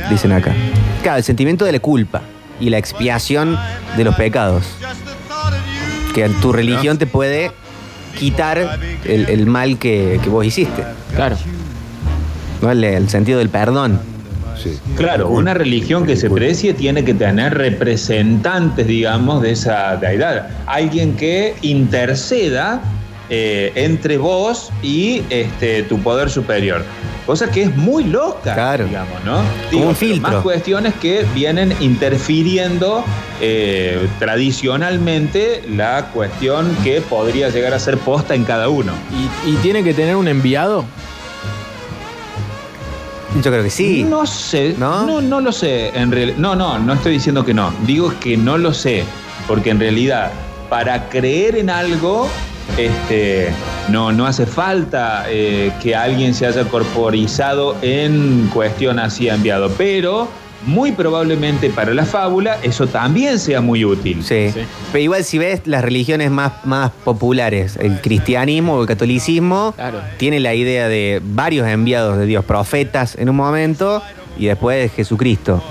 Dicen 0.10 0.32
acá. 0.32 0.54
Claro, 1.04 1.18
el 1.18 1.24
sentimiento 1.24 1.66
de 1.66 1.72
la 1.74 1.80
culpa 1.80 2.22
y 2.60 2.70
la 2.70 2.78
expiación 2.78 3.58
de 3.96 4.04
los 4.04 4.16
pecados. 4.16 4.64
Que 6.28 6.30
tu 6.42 6.52
religión 6.52 6.98
te 6.98 7.08
puede 7.08 7.52
quitar 8.18 8.80
el, 9.06 9.30
el 9.30 9.46
mal 9.46 9.78
que, 9.78 10.20
que 10.22 10.30
vos 10.30 10.46
hiciste. 10.46 10.84
Claro. 11.16 11.38
¿no? 12.62 12.72
El, 12.72 12.84
el 12.84 13.10
sentido 13.10 13.40
del 13.40 13.50
perdón. 13.50 14.00
Sí. 14.62 14.78
Claro, 14.98 15.30
una 15.30 15.54
religión 15.54 16.06
que 16.06 16.18
se 16.18 16.30
precie 16.30 16.74
tiene 16.74 17.06
que 17.06 17.14
tener 17.14 17.58
representantes, 17.58 18.86
digamos, 18.88 19.42
de 19.42 19.52
esa 19.52 19.96
deidad. 19.96 20.50
Alguien 20.66 21.16
que 21.16 21.56
interceda 21.62 22.82
eh, 23.30 23.72
entre 23.76 24.18
vos 24.18 24.70
y 24.84 25.22
este, 25.30 25.84
tu 25.84 26.00
poder 26.00 26.30
superior. 26.30 26.84
Cosa 27.30 27.52
que 27.52 27.62
es 27.62 27.76
muy 27.78 28.06
loca, 28.06 28.56
Claro. 28.56 28.86
digamos, 28.86 29.24
¿no? 29.24 29.40
Como 29.72 29.90
un 29.90 29.96
filtro. 29.96 30.32
Más 30.32 30.42
cuestiones 30.42 30.96
que 30.96 31.28
vienen 31.36 31.76
interfiriendo 31.80 33.04
eh, 33.40 34.08
tradicionalmente 34.18 35.62
la 35.70 36.08
cuestión 36.12 36.76
que 36.84 37.02
podría 37.02 37.50
llegar 37.50 37.76
a 37.76 37.80
ser 37.80 38.00
posta 38.00 38.34
en 38.34 38.46
cada 38.46 38.68
uno. 38.70 38.94
¿Y, 39.46 39.52
y 39.52 39.56
tiene 39.58 39.84
que 39.84 39.94
tener 39.94 40.16
un 40.16 40.28
enviado? 40.28 40.86
Yo 43.44 43.52
creo 43.52 43.62
que 43.64 43.70
sí. 43.70 44.04
No 44.06 44.26
sé, 44.26 44.74
¿No? 44.80 45.06
¿No? 45.06 45.22
no, 45.22 45.40
lo 45.40 45.52
sé. 45.52 45.90
En 45.90 46.12
real- 46.12 46.34
no, 46.40 46.56
no, 46.56 46.80
no 46.80 46.94
estoy 46.94 47.12
diciendo 47.14 47.46
que 47.46 47.54
no. 47.54 47.72
Digo 47.86 48.12
que 48.20 48.38
no 48.38 48.58
lo 48.58 48.74
sé, 48.74 49.04
porque 49.48 49.70
en 49.70 49.80
realidad 49.80 50.32
para 50.68 51.10
creer 51.10 51.58
en 51.58 51.70
algo, 51.70 52.28
este, 52.78 53.50
no, 53.90 54.12
no 54.12 54.26
hace 54.26 54.46
falta 54.46 55.26
eh, 55.30 55.72
que 55.82 55.96
alguien 55.96 56.34
se 56.34 56.46
haya 56.46 56.64
corporizado 56.66 57.76
en 57.82 58.50
cuestión 58.54 59.00
así 59.00 59.28
enviado, 59.30 59.70
pero 59.78 60.28
muy 60.66 60.92
probablemente 60.92 61.70
para 61.70 61.94
la 61.94 62.04
fábula 62.06 62.58
eso 62.64 62.86
también 62.88 63.40
sea 63.40 63.62
muy 63.62 63.86
útil. 63.86 64.22
Sí. 64.24 64.52
Sí. 64.54 64.60
Pero 64.92 65.04
igual 65.04 65.24
si 65.24 65.38
ves 65.38 65.62
las 65.66 65.82
religiones 65.84 66.32
más, 66.32 66.52
más 66.66 66.92
populares, 67.06 67.78
el 67.80 68.02
cristianismo 68.02 68.76
o 68.76 68.82
el 68.82 68.88
catolicismo, 68.88 69.72
Claro. 69.76 70.02
tiene 70.18 70.42
la 70.42 70.54
idea 70.56 70.90
de 70.90 71.22
varios 71.24 71.66
enviados 71.68 72.18
de 72.18 72.26
Dios, 72.26 72.44
profetas 72.44 73.16
en 73.18 73.30
un 73.30 73.38
momento 73.38 74.04
y 74.38 74.48
después 74.48 74.82
de 74.82 74.90
Jesucristo. 74.90 75.64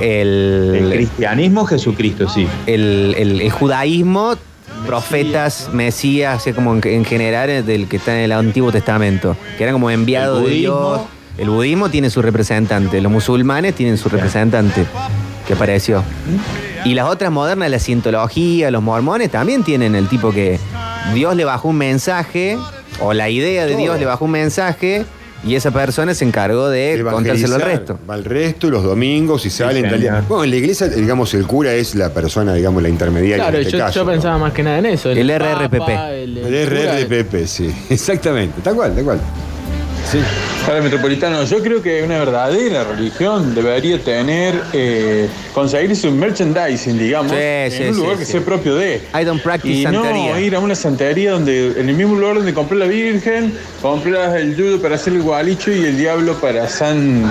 El 0.00 0.74
El, 0.78 0.92
cristianismo, 0.92 1.64
Jesucristo, 1.64 2.28
sí. 2.28 2.46
el- 2.66 3.14
el- 3.18 3.40
el 3.40 3.50
judaísmo, 3.50 4.34
profetas, 4.88 5.68
mesías, 5.70 6.38
así 6.38 6.54
como 6.54 6.74
en, 6.74 6.80
en 6.82 7.04
general 7.04 7.66
del 7.66 7.88
que 7.88 7.98
está 7.98 8.16
en 8.16 8.24
el 8.24 8.32
Antiguo 8.32 8.72
Testamento, 8.72 9.36
que 9.58 9.62
eran 9.62 9.74
como 9.74 9.90
enviados 9.90 10.42
de. 10.42 10.50
Dios. 10.50 11.02
El 11.36 11.50
budismo 11.50 11.90
tiene 11.90 12.08
su 12.08 12.22
representante, 12.22 13.00
los 13.02 13.12
musulmanes 13.12 13.74
tienen 13.74 13.98
su 13.98 14.08
representante 14.08 14.86
que 15.46 15.52
apareció. 15.52 16.02
Y 16.84 16.94
las 16.94 17.06
otras 17.06 17.30
modernas, 17.30 17.70
la 17.70 17.78
cientología, 17.78 18.70
los 18.70 18.82
mormones 18.82 19.30
también 19.30 19.62
tienen 19.62 19.94
el 19.94 20.08
tipo 20.08 20.32
que 20.32 20.58
Dios 21.12 21.36
le 21.36 21.44
bajó 21.44 21.68
un 21.68 21.76
mensaje, 21.76 22.56
o 23.00 23.12
la 23.12 23.28
idea 23.28 23.66
de. 23.66 23.76
Dios 23.76 24.00
le 24.00 24.06
bajó 24.06 24.24
un 24.24 24.30
mensaje, 24.30 25.04
y 25.44 25.54
esa 25.54 25.70
persona 25.70 26.14
se 26.14 26.24
encargó 26.24 26.68
de 26.68 27.04
contárselo 27.08 27.54
al 27.54 27.60
resto. 27.60 27.98
Va 28.08 28.14
al 28.14 28.24
resto 28.24 28.66
y 28.66 28.70
los 28.70 28.82
domingos 28.82 29.46
y 29.46 29.50
salen. 29.50 29.84
Sí, 29.84 29.90
tal 29.90 30.00
día. 30.00 30.24
Bueno, 30.28 30.44
en 30.44 30.50
la 30.50 30.56
iglesia, 30.56 30.88
digamos, 30.88 31.32
el 31.34 31.46
cura 31.46 31.72
es 31.74 31.94
la 31.94 32.10
persona, 32.10 32.54
digamos, 32.54 32.82
la 32.82 32.88
intermediaria 32.88 33.36
Claro, 33.44 33.58
en 33.58 33.62
este 33.64 33.78
yo, 33.78 33.84
caso. 33.84 33.94
yo 34.00 34.04
¿no? 34.04 34.10
pensaba 34.12 34.38
más 34.38 34.52
que 34.52 34.62
nada 34.62 34.78
en 34.78 34.86
eso. 34.86 35.10
El 35.10 35.28
RRPP. 35.28 35.88
el, 36.12 36.38
El 36.38 36.66
RRPP, 36.66 37.46
sí. 37.46 37.72
Exactamente. 37.90 38.60
Tal 38.62 38.74
cual, 38.74 38.94
tal 38.94 39.04
cual. 39.04 39.20
Sí. 40.10 40.18
Para 40.66 40.80
Metropolitano, 40.80 41.44
yo 41.44 41.62
creo 41.62 41.82
que 41.82 42.02
una 42.02 42.18
verdadera 42.18 42.84
religión 42.84 43.54
debería 43.54 43.98
tener, 43.98 44.54
eh, 44.72 45.28
conseguirse 45.54 46.08
un 46.08 46.18
merchandising, 46.18 46.98
digamos, 46.98 47.32
Sí, 47.32 47.38
en 47.38 47.70
sí, 47.72 47.82
un 47.84 47.94
sí, 47.94 48.00
lugar 48.00 48.18
que 48.18 48.24
sea 48.24 48.40
propio 48.40 48.74
de. 48.76 49.02
I 49.18 49.24
don't 49.24 49.42
practice 49.42 49.74
y 49.74 49.82
santería. 49.82 50.32
no 50.34 50.40
ir 50.40 50.54
a 50.56 50.60
una 50.60 50.74
santería 50.74 51.32
donde 51.32 51.80
en 51.80 51.88
el 51.88 51.94
mismo 51.94 52.14
lugar 52.16 52.36
donde 52.36 52.54
compré 52.54 52.78
la 52.78 52.86
Virgen, 52.86 53.54
compras 53.82 54.34
el 54.36 54.56
judo 54.56 54.80
para 54.80 54.94
hacer 54.96 55.12
el 55.14 55.22
gualicho 55.22 55.70
y 55.72 55.84
el 55.84 55.96
diablo 55.96 56.34
para 56.40 56.68
San 56.68 57.30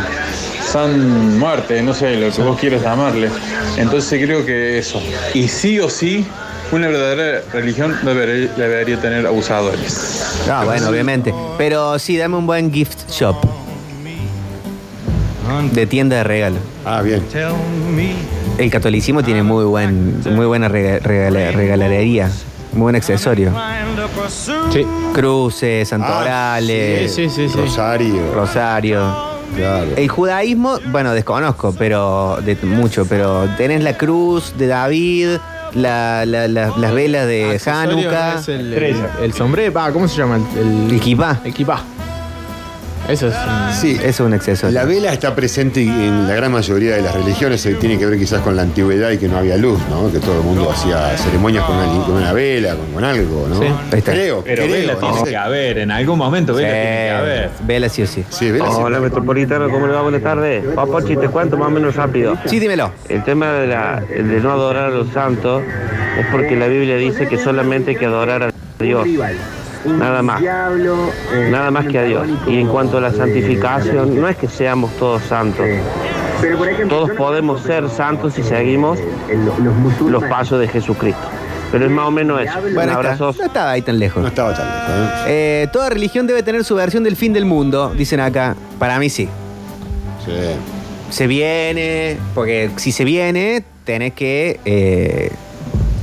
San 0.71 1.39
Muerte, 1.39 1.81
no 1.81 1.93
sé, 1.93 2.15
lo 2.17 2.29
que 2.31 2.41
vos 2.41 2.59
quieras 2.59 2.81
llamarle. 2.83 3.29
Entonces 3.77 4.21
creo 4.23 4.45
que 4.45 4.77
eso. 4.77 5.01
Y 5.33 5.47
sí 5.47 5.79
o 5.79 5.89
sí, 5.89 6.25
una 6.71 6.87
verdadera 6.87 7.41
religión 7.53 7.95
debería, 8.03 8.51
debería 8.55 8.99
tener 8.99 9.25
abusadores. 9.25 10.43
Ah, 10.51 10.63
bueno, 10.65 10.89
obviamente. 10.89 11.33
Pero 11.57 11.97
sí, 11.99 12.17
dame 12.17 12.35
un 12.37 12.45
buen 12.47 12.71
gift 12.71 13.09
shop. 13.09 13.35
De 15.71 15.87
tienda 15.87 16.17
de 16.17 16.23
regalo. 16.25 16.57
Ah, 16.85 17.01
bien. 17.01 17.23
El 18.57 18.69
catolicismo 18.69 19.23
tiene 19.23 19.43
muy 19.43 19.63
buen, 19.65 20.21
muy 20.35 20.45
buena 20.45 20.67
rega- 20.67 20.99
regala- 20.99 21.51
regalarería. 21.51 22.29
Muy 22.73 22.81
buen 22.83 22.95
accesorio. 22.95 23.53
Sí. 24.73 24.85
Cruces, 25.13 25.87
santorales, 25.87 27.13
Sí, 27.13 27.29
sí, 27.29 27.35
sí, 27.35 27.49
sí. 27.49 27.57
Rosario. 27.57 28.33
rosario. 28.33 29.27
Claro. 29.55 29.87
El 29.95 30.09
judaísmo, 30.09 30.79
bueno, 30.91 31.13
desconozco, 31.13 31.73
pero 31.77 32.37
de 32.43 32.55
mucho, 32.63 33.05
pero 33.05 33.47
tenés 33.57 33.81
la 33.81 33.97
cruz 33.97 34.53
de 34.57 34.67
David, 34.67 35.29
la- 35.73 36.25
la- 36.25 36.47
la- 36.47 36.73
las 36.77 36.93
velas 36.93 37.27
de 37.27 37.59
Hanukkah, 37.65 38.39
es 38.39 38.47
el, 38.49 38.73
el, 38.73 38.95
el 39.21 39.33
sombrero. 39.33 39.73
¿Cómo 39.93 40.07
se 40.07 40.17
llama? 40.17 40.39
El, 40.57 40.91
el 40.91 40.99
kippah. 40.99 41.41
el 41.43 41.53
kipá. 41.53 41.81
Eso 43.09 43.27
es 43.27 43.35
un- 43.35 43.73
Sí, 43.73 43.91
Eso 43.95 44.07
es 44.07 44.19
un 44.19 44.33
accesorio. 44.33 44.73
La 44.77 44.83
vela 44.85 45.13
está 45.13 45.33
presente 45.33 45.81
en 45.81 46.27
la 46.27 46.33
gran 46.35 46.51
mayoría 46.51 46.95
de 46.95 47.01
las 47.01 47.13
religiones, 47.15 47.65
eh, 47.65 47.75
tiene 47.79 47.97
que 47.97 48.05
ver 48.05 48.19
quizás 48.19 48.41
con 48.41 48.55
la 48.55 48.63
antigüedad 48.63 49.11
y 49.11 49.17
que 49.17 49.27
no 49.29 49.37
había 49.37 49.55
luz, 49.55 49.79
¿no? 49.89 50.11
Que 50.11 50.19
todo 50.19 50.39
el 50.39 50.43
mundo 50.43 50.69
hacía 50.69 51.15
ceremonias 51.17 51.63
con 51.65 51.77
una, 51.77 51.85
li- 51.93 51.99
con 52.05 52.15
una 52.15 52.33
vela, 52.33 52.75
con, 52.75 52.91
con 52.93 53.03
algo, 53.05 53.47
¿no? 53.47 53.59
Sí, 53.59 53.65
ahí 53.65 53.99
está. 53.99 54.11
Creo, 54.11 54.43
Pero 54.43 54.63
creo, 54.63 54.73
vela 54.75 54.93
no 54.93 54.99
tiene 54.99 55.29
que 55.29 55.37
haber, 55.37 55.77
en 55.77 55.91
algún 55.91 56.17
momento 56.17 56.53
vela 56.53 56.67
tiene 56.69 56.83
que 56.83 57.09
haber. 57.11 57.49
Vela 57.65 57.89
sí 57.89 58.01
o 58.01 58.07
sí. 58.07 58.23
Sí, 58.29 58.51
vela 58.51 58.65
sí. 58.65 58.77
Hola 58.77 58.99
Metropolitano, 58.99 59.69
¿cómo 59.69 59.87
le 59.87 59.93
va? 59.93 60.01
Buenas 60.01 60.21
tardes. 60.23 60.65
Papochi, 60.75 61.15
te 61.15 61.29
cuento 61.29 61.55
más 61.57 61.67
o 61.67 61.71
menos 61.71 61.95
rápido. 61.95 62.35
Sí, 62.45 62.59
dímelo. 62.59 62.91
El 63.07 63.23
tema 63.23 63.51
de, 63.53 63.67
la, 63.67 64.01
de 64.01 64.39
no 64.41 64.51
adorar 64.51 64.85
a 64.85 64.89
los 64.89 65.07
santos 65.13 65.61
es 66.19 66.25
porque 66.31 66.55
la 66.57 66.67
Biblia 66.67 66.95
dice 66.97 67.27
que 67.27 67.37
solamente 67.37 67.91
hay 67.91 67.97
que 67.97 68.05
adorar 68.05 68.43
a 68.43 68.49
Dios. 68.83 69.07
Nada 69.87 70.21
más. 70.21 70.41
Nada 70.41 71.71
más 71.71 71.87
que 71.87 71.99
a 71.99 72.03
Dios. 72.03 72.27
Y 72.47 72.59
en 72.59 72.67
cuanto 72.67 72.97
a 72.97 73.01
la 73.01 73.11
santificación, 73.11 74.19
no 74.19 74.27
es 74.27 74.37
que 74.37 74.47
seamos 74.47 74.91
todos 74.97 75.23
santos. 75.23 75.65
Todos 76.89 77.11
podemos 77.11 77.61
ser 77.61 77.89
santos 77.89 78.33
si 78.33 78.43
seguimos 78.43 78.99
los 80.07 80.23
pasos 80.25 80.59
de 80.59 80.67
Jesucristo. 80.67 81.27
Pero 81.71 81.85
es 81.85 81.91
más 81.91 82.07
o 82.07 82.11
menos 82.11 82.41
eso. 82.41 82.53
Bueno, 82.73 82.93
abrazo. 82.93 83.35
no 83.37 83.45
estaba 83.45 83.71
ahí 83.71 83.81
tan 83.81 83.99
lejos. 83.99 84.21
No 84.21 84.29
estaba 84.29 84.53
tan 84.53 84.65
lejos, 84.65 84.89
¿eh? 84.89 85.63
Eh, 85.63 85.67
toda 85.73 85.89
religión 85.89 86.25
debe 86.25 86.41
tener 86.43 86.63
su 86.63 86.75
versión 86.75 87.03
del 87.03 87.15
fin 87.15 87.33
del 87.33 87.45
mundo, 87.45 87.93
dicen 87.95 88.19
acá. 88.19 88.55
Para 88.79 88.99
mí 88.99 89.09
sí. 89.09 89.27
Sí. 90.25 90.31
Se 91.09 91.27
viene, 91.27 92.17
porque 92.33 92.71
si 92.77 92.91
se 92.91 93.03
viene, 93.03 93.63
tenés 93.83 94.13
que 94.13 94.59
eh, 94.65 95.31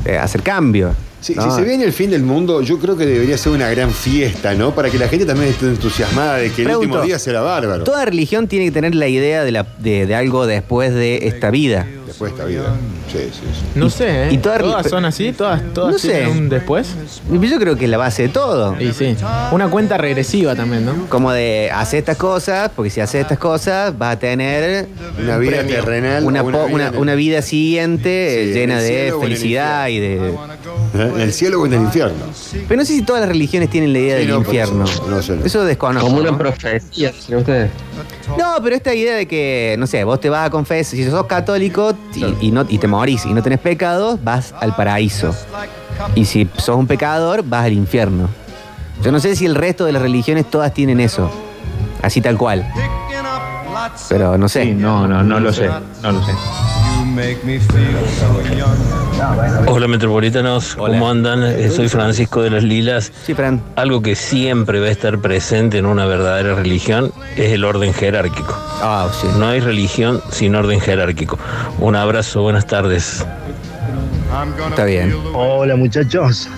eh, 0.04 0.18
hacer 0.18 0.42
cambio. 0.42 0.94
Sí, 1.24 1.34
¿no? 1.34 1.50
Si 1.50 1.56
se 1.56 1.62
viene 1.66 1.84
el 1.84 1.92
fin 1.94 2.10
del 2.10 2.22
mundo, 2.22 2.60
yo 2.60 2.78
creo 2.78 2.98
que 2.98 3.06
debería 3.06 3.38
ser 3.38 3.52
una 3.52 3.70
gran 3.70 3.90
fiesta, 3.92 4.52
¿no? 4.54 4.74
Para 4.74 4.90
que 4.90 4.98
la 4.98 5.08
gente 5.08 5.24
también 5.24 5.48
esté 5.50 5.64
entusiasmada 5.66 6.36
de 6.36 6.50
que 6.50 6.60
el 6.62 6.68
Pregunto, 6.68 6.80
último 6.96 7.02
día 7.06 7.18
será 7.18 7.40
bárbaro. 7.40 7.82
Toda 7.82 8.04
religión 8.04 8.46
tiene 8.46 8.66
que 8.66 8.72
tener 8.72 8.94
la 8.94 9.08
idea 9.08 9.42
de, 9.42 9.50
la- 9.52 9.66
de- 9.78 10.04
de 10.06 10.14
algo 10.14 10.46
después 10.46 10.92
de 10.92 11.26
esta 11.26 11.50
vida. 11.50 11.86
Después 12.14 12.32
de 12.32 12.36
esta 12.36 12.44
vida. 12.48 12.74
Sí, 13.10 13.18
sí, 13.32 13.40
sí. 13.52 13.64
No 13.74 13.90
sé, 13.90 14.28
¿eh? 14.28 14.28
y 14.32 14.38
toda- 14.38 14.58
¿Todas 14.58 14.88
son 14.88 15.04
así? 15.04 15.32
¿Todas, 15.32 15.60
todas 15.74 15.92
No 15.94 15.98
sé. 15.98 16.28
un 16.28 16.48
después? 16.48 16.94
Y 17.32 17.48
Yo 17.48 17.58
creo 17.58 17.74
que 17.76 17.84
es 17.86 17.90
la 17.90 17.96
base 17.98 18.22
de 18.22 18.28
todo. 18.28 18.80
Y 18.80 18.92
sí. 18.92 19.16
Una 19.50 19.68
cuenta 19.68 19.98
regresiva 19.98 20.54
también, 20.54 20.84
¿no? 20.86 21.06
Como 21.08 21.32
de 21.32 21.70
hacer 21.74 21.98
estas 21.98 22.16
cosas, 22.16 22.70
porque 22.74 22.90
si 22.90 23.00
haces 23.00 23.22
estas 23.22 23.38
cosas 23.38 23.98
vas 23.98 24.14
a 24.14 24.18
tener 24.20 24.86
Una 25.20 25.38
vida 25.38 25.64
terrenal. 25.64 26.24
una, 26.24 26.42
o 26.42 26.44
po- 26.44 26.50
vida 26.50 26.64
una, 26.66 26.86
en 26.88 26.94
el- 26.94 27.00
una 27.00 27.14
vida 27.16 27.42
siguiente 27.42 28.44
eh, 28.44 28.46
Sí, 28.46 28.52
llena 28.60 28.74
el 28.78 28.82
de 28.82 28.88
cielo 28.88 29.18
o 29.18 29.18
en 29.18 29.24
el 29.24 29.36
felicidad 29.36 29.88
y 29.88 29.98
de... 29.98 30.28
¿Eh? 30.28 30.34
¿En 30.94 31.20
el 31.20 31.32
cielo 31.32 31.60
o 31.62 31.66
en 31.66 31.72
el 31.72 31.80
infierno? 31.82 32.24
Pero 32.68 32.76
no 32.80 32.84
sé 32.86 32.92
si 32.94 33.02
todas 33.02 33.20
las 33.22 33.28
religiones 33.28 33.68
tienen 33.70 33.92
la 33.92 33.98
idea 33.98 34.16
Sí, 34.18 34.22
del 34.22 34.30
no, 34.30 34.36
por 34.36 34.46
infierno. 34.46 34.84
eso, 34.84 35.06
no 35.08 35.20
sé. 35.22 35.36
Eso 35.44 35.64
desconozco. 35.64 36.06
Como 36.08 36.20
una 36.20 36.30
¿no? 36.30 36.38
profecía, 36.38 37.12
¿sí 37.18 37.34
ustedes? 37.34 37.70
No, 38.38 38.54
pero 38.62 38.74
esta 38.76 38.94
idea 38.94 39.14
de 39.16 39.26
que, 39.26 39.76
no 39.78 39.86
sé, 39.86 40.02
vos 40.04 40.20
te 40.20 40.28
vas 40.30 40.46
a 40.46 40.50
confesar, 40.50 40.84
si 40.96 41.04
sos 41.04 41.26
católico 41.26 41.94
y, 42.16 42.36
y 42.40 42.50
no, 42.50 42.64
y 42.68 42.78
te 42.78 42.86
morís 42.86 43.24
y 43.26 43.32
no 43.34 43.42
tenés 43.42 43.60
pecados, 43.60 44.22
vas 44.22 44.54
al 44.60 44.74
paraíso. 44.74 45.34
Y 46.14 46.24
si 46.24 46.48
sos 46.56 46.76
un 46.76 46.86
pecador, 46.86 47.42
vas 47.44 47.64
al 47.64 47.72
infierno. 47.72 48.28
Yo 49.02 49.12
no 49.12 49.20
sé 49.20 49.36
si 49.36 49.46
el 49.46 49.54
resto 49.54 49.84
de 49.84 49.92
las 49.92 50.02
religiones 50.02 50.50
todas 50.50 50.72
tienen 50.72 51.00
eso. 51.00 51.30
Así 52.02 52.20
tal 52.20 52.36
cual. 52.36 52.66
Pero 54.08 54.38
no 54.38 54.48
sé. 54.48 54.64
Sí, 54.64 54.72
no, 54.72 55.06
no, 55.06 55.22
no 55.22 55.40
lo 55.40 55.52
sé, 55.52 55.68
no 56.02 56.12
lo 56.12 56.24
sé. 56.24 56.32
Hola 59.68 59.86
metropolitanos, 59.86 60.76
Hola. 60.76 60.94
¿cómo 60.94 61.10
andan? 61.10 61.44
Eh, 61.44 61.70
Soy 61.70 61.88
Francisco 61.88 62.42
de 62.42 62.50
las 62.50 62.64
Lilas. 62.64 63.12
Sí, 63.24 63.34
Fran. 63.34 63.62
Algo 63.76 64.02
que 64.02 64.16
siempre 64.16 64.80
va 64.80 64.86
a 64.86 64.90
estar 64.90 65.18
presente 65.20 65.78
en 65.78 65.86
una 65.86 66.06
verdadera 66.06 66.56
religión 66.56 67.12
es 67.36 67.52
el 67.52 67.64
orden 67.64 67.94
jerárquico. 67.94 68.52
Ah, 68.82 69.08
sí. 69.12 69.28
No 69.38 69.46
hay 69.46 69.60
religión 69.60 70.20
sin 70.32 70.56
orden 70.56 70.80
jerárquico. 70.80 71.38
Un 71.78 71.94
abrazo, 71.94 72.42
buenas 72.42 72.66
tardes. 72.66 73.24
Está 74.70 74.84
bien. 74.84 75.14
Hola 75.34 75.76
muchachos. 75.76 76.48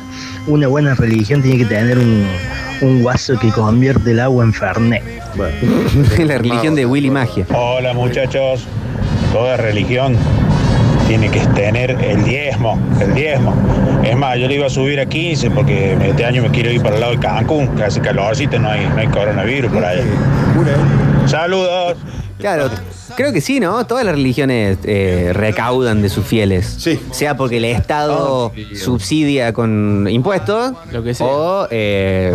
Una 0.46 0.68
buena 0.68 0.94
religión 0.94 1.42
tiene 1.42 1.58
que 1.58 1.66
tener 1.66 1.98
un, 1.98 2.26
un 2.80 3.02
guaso 3.02 3.38
que 3.38 3.50
convierte 3.50 4.12
el 4.12 4.20
agua 4.20 4.44
en 4.44 4.54
Fernet. 4.54 5.02
Bueno. 5.34 5.54
la 6.25 6.38
religión 6.38 6.75
de 6.75 6.86
Willy 6.86 7.10
Magia. 7.10 7.46
Hola 7.52 7.92
muchachos, 7.92 8.66
toda 9.37 9.59
religión 9.59 10.16
tiene 11.07 11.31
que 11.31 11.40
tener 11.49 11.90
el 11.90 12.25
diezmo, 12.25 12.81
el 12.99 13.14
diezmo. 13.14 13.55
Es 14.02 14.16
más, 14.16 14.38
yo 14.38 14.49
le 14.49 14.55
iba 14.55 14.66
a 14.66 14.71
subir 14.71 14.99
a 14.99 15.05
15 15.05 15.50
porque 15.50 15.93
este 15.93 16.25
año 16.25 16.43
me 16.43 16.50
quiero 16.50 16.71
ir 16.71 16.81
para 16.83 16.95
el 16.95 17.02
lado 17.02 17.12
de 17.12 17.19
Cancún, 17.19 17.69
que 17.76 17.85
hace 17.85 18.00
calorcito, 18.00 18.59
no 18.59 18.71
hay, 18.71 18.87
no 18.87 18.97
hay 18.97 19.09
coronavirus 19.09 19.71
por 19.71 19.85
allá. 19.85 20.00
¿eh? 20.00 21.26
Saludos. 21.26 21.99
Claro, 22.38 22.71
creo 23.14 23.31
que 23.31 23.43
sí, 23.43 23.61
¿no? 23.61 23.87
Todas 23.87 24.07
las 24.07 24.14
religiones 24.14 24.78
eh, 24.85 25.33
recaudan 25.35 26.00
de 26.00 26.09
sus 26.09 26.25
fieles. 26.25 26.75
Sí. 26.78 26.99
Sea 27.11 27.37
porque 27.37 27.59
el 27.59 27.66
Estado 27.66 28.52
subsidia 28.75 29.52
con 29.52 30.07
impuestos 30.09 30.73
Lo 30.93 31.02
que 31.02 31.12
sea. 31.12 31.26
o 31.26 31.69
eh, 31.71 32.33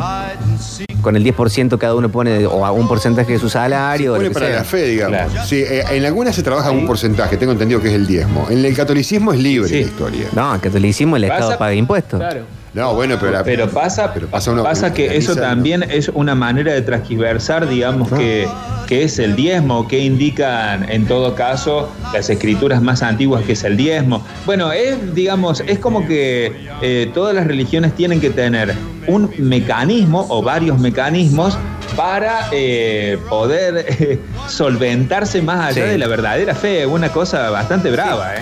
con 1.02 1.16
el 1.16 1.24
10% 1.24 1.78
cada 1.78 1.96
uno 1.96 2.10
pone 2.10 2.46
o 2.46 2.66
a 2.66 2.72
un 2.72 2.88
porcentaje 2.88 3.34
de 3.34 3.40
su 3.40 3.50
salario. 3.50 4.14
Pone 4.14 4.24
lo 4.26 4.30
que 4.30 4.34
para 4.34 4.48
sea. 4.48 4.56
la 4.58 4.64
fe, 4.64 4.84
digamos. 4.86 5.20
Sí, 5.48 5.58
eh, 5.58 5.84
en 5.92 6.06
algunas 6.06 6.36
se 6.36 6.44
trabaja 6.44 6.72
un 6.72 6.86
porcentaje, 6.88 7.38
tengo 7.38 7.52
entendido 7.52 7.82
que 7.82 7.90
es 7.90 7.94
el 7.96 8.08
diezmo. 8.08 8.48
En 8.50 8.64
el 8.64 8.76
catolicismo 8.76 9.34
es 9.34 9.40
libre 9.40 9.68
Sí. 9.70 9.76
la 9.76 9.82
historia. 9.82 10.26
No, 10.34 10.56
el 10.56 10.62
catolicismo 10.62 11.16
el 11.18 11.24
Estado 11.26 11.58
paga 11.58 11.74
impuestos. 11.74 12.20
Claro. 12.20 12.42
No, 12.74 12.96
bueno, 12.96 13.18
pero, 13.20 13.34
la- 13.34 13.44
Pero 13.44 13.70
pasa, 13.70 14.14
pero 14.14 14.28
pasa, 14.28 14.50
uno- 14.52 14.64
pasa 14.64 14.94
que 14.94 15.18
eso 15.18 15.36
también 15.36 15.84
es 15.84 16.08
una 16.08 16.36
manera 16.36 16.72
de 16.74 16.82
transgiversar, 16.82 17.68
digamos, 17.68 18.10
que, 18.10 18.48
que 18.92 19.06
es 19.06 19.20
el 19.20 19.38
diezmo, 19.38 19.88
que 19.88 20.00
indican 20.00 20.92
en 20.92 21.06
todo 21.06 21.34
caso 21.34 21.90
las 22.12 22.30
escrituras 22.30 22.82
más 22.82 23.02
antiguas 23.02 23.42
que 23.46 23.54
es 23.54 23.64
el 23.64 23.78
diezmo. 23.78 24.22
Bueno, 24.46 24.74
es, 24.74 25.16
digamos, 25.16 25.64
es 25.66 25.80
como 25.80 26.06
que 26.06 26.52
eh, 26.82 27.10
todas 27.14 27.34
las 27.34 27.48
religiones 27.48 27.96
tienen 27.96 28.20
que 28.20 28.32
tener 28.32 28.76
un 29.08 29.32
mecanismo 29.38 30.26
o 30.28 30.42
varios 30.42 30.78
mecanismos 30.78 31.58
para 31.96 32.50
eh, 32.52 33.18
poder 33.30 33.86
eh, 33.88 34.20
solventarse 34.50 35.42
más 35.42 35.70
allá 35.70 35.86
Sí. 35.86 35.92
de 35.92 35.98
la 35.98 36.08
verdadera 36.08 36.54
fe. 36.54 36.86
Una 36.86 37.08
cosa 37.14 37.50
bastante 37.50 37.90
brava, 37.92 38.36
¿eh? 38.36 38.40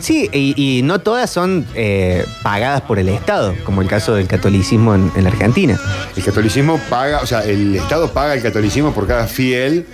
Sí, 0.00 0.28
y, 0.32 0.54
y 0.56 0.82
no 0.82 1.00
todas 1.00 1.30
son 1.30 1.66
eh, 1.74 2.24
pagadas 2.42 2.80
por 2.82 2.98
el 2.98 3.08
Estado, 3.08 3.54
como 3.64 3.82
el 3.82 3.88
caso 3.88 4.14
del 4.14 4.26
catolicismo 4.26 4.94
en, 4.94 5.12
en 5.14 5.24
la 5.24 5.30
Argentina. 5.30 5.78
El 6.16 6.24
catolicismo 6.24 6.80
paga, 6.88 7.20
o 7.20 7.26
sea, 7.26 7.44
el 7.44 7.76
Estado 7.76 8.10
paga 8.12 8.34
el 8.34 8.42
catolicismo 8.42 8.92
por 8.92 9.06
cada 9.06 9.26
fiel, 9.26 9.86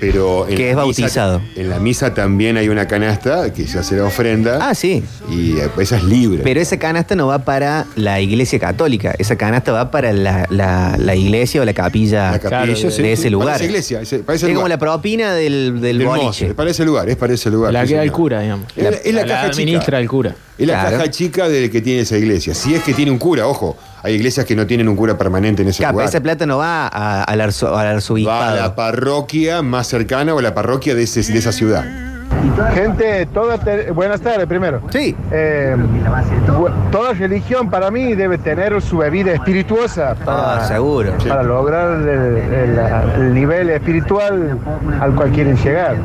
pero 0.00 0.46
en 0.48 0.56
Que 0.56 0.70
es 0.70 0.76
misa- 0.76 0.76
bautizado. 0.76 1.42
en 1.54 1.70
la 1.70 1.78
misa 1.78 2.14
también 2.14 2.56
hay 2.56 2.68
una 2.68 2.86
canasta 2.86 3.52
que 3.52 3.66
se 3.66 3.78
hace 3.78 3.96
la 3.96 4.04
ofrenda 4.04 4.58
Ah, 4.68 4.74
sí. 4.74 5.02
y 5.30 5.56
eh, 5.58 5.68
esa 5.78 5.96
es 5.96 6.04
libre. 6.04 6.42
Pero 6.44 6.60
esa 6.60 6.78
canasta 6.78 7.14
no 7.16 7.26
va 7.28 7.38
para 7.40 7.86
la 7.96 8.20
iglesia 8.20 8.58
católica, 8.58 9.14
esa 9.18 9.36
canasta 9.36 9.72
va 9.72 9.90
para 9.90 10.12
la, 10.12 10.46
la- 10.50 10.96
la 10.98 11.14
iglesia 11.14 11.62
o 11.62 11.64
la 11.64 11.72
capilla, 11.74 12.32
la 12.32 12.38
capilla, 12.38 12.66
de, 12.66 12.90
sí, 12.90 13.02
de 13.02 13.12
ese 13.12 13.22
sí, 13.24 13.30
lugar. 13.30 13.46
Para 13.48 13.56
esa 13.56 13.64
iglesia, 13.64 14.00
ese- 14.00 14.18
para 14.20 14.36
ese 14.36 14.46
es 14.46 14.50
como 14.50 14.60
lugar. 14.66 14.70
la 14.70 14.78
propina 14.78 15.32
del, 15.34 15.80
del 15.80 15.98
Del 15.98 16.06
boliche. 16.06 16.44
mozo, 16.46 16.56
para 16.56 16.70
ese 16.70 16.84
lugar, 16.84 17.08
es 17.08 17.16
para 17.16 17.34
ese 17.34 17.50
lugar. 17.50 17.72
La 17.72 17.82
sí, 17.86 17.92
queda 17.92 18.02
el 18.02 18.12
cura, 18.12 18.40
digamos. 18.40 18.66
Es 18.76 18.82
la, 18.82 18.90
es 18.90 19.14
la 19.14 19.22
La 19.22 19.26
caja 19.28 19.46
administra 19.48 19.84
chica. 19.84 19.98
el 19.98 20.08
cura. 20.08 20.36
Es 20.58 20.66
la 20.66 20.80
Claro. 20.80 20.96
caja 20.98 21.10
chica 21.10 21.48
del 21.48 21.70
que 21.70 21.82
tiene 21.82 22.00
esa 22.02 22.16
iglesia. 22.16 22.54
Si 22.54 22.74
es 22.74 22.82
que 22.82 22.94
tiene 22.94 23.10
un 23.10 23.18
cura, 23.18 23.46
ojo, 23.46 23.76
hay 24.02 24.14
iglesias 24.14 24.46
que 24.46 24.56
no 24.56 24.66
tienen 24.66 24.88
un 24.88 24.96
cura 24.96 25.18
permanente 25.18 25.62
en 25.62 25.68
ese 25.68 25.86
lugar. 25.86 26.06
esa 26.08 26.20
plata 26.20 26.46
no 26.46 26.58
va 26.58 26.86
a- 26.86 27.24
al, 27.24 27.40
arzo- 27.40 27.68
al 27.68 27.74
Va 27.74 27.80
a 27.82 27.90
arzobispado. 27.90 28.56
la 28.56 28.74
parroquia 28.74 29.60
más 29.62 29.86
cercana 29.86 30.34
o 30.34 30.40
la 30.40 30.54
parroquia 30.54 30.94
de, 30.94 31.02
ese- 31.02 31.30
de 31.30 31.38
esa 31.38 31.52
ciudad. 31.52 31.84
Gente, 32.74 33.26
toda 33.26 33.58
te- 33.58 33.90
buenas 33.90 34.20
tardes 34.20 34.46
primero. 34.46 34.80
Sí. 34.90 35.14
Eh, 35.32 35.74
bu- 36.46 36.70
toda 36.90 37.12
religión 37.12 37.68
para 37.70 37.90
mí 37.90 38.14
debe 38.14 38.38
tener 38.38 38.80
su 38.82 38.98
bebida 38.98 39.32
espirituosa 39.32 40.14
para, 40.14 40.56
Ah, 40.56 40.68
seguro. 40.68 41.12
para 41.26 41.42
lograr 41.42 42.00
el, 42.00 42.08
el- 42.08 42.78
el 43.22 43.34
nivel 43.34 43.70
espiritual 43.70 44.58
al 45.00 45.14
cual 45.14 45.30
quieren 45.32 45.56
llegar. 45.56 45.96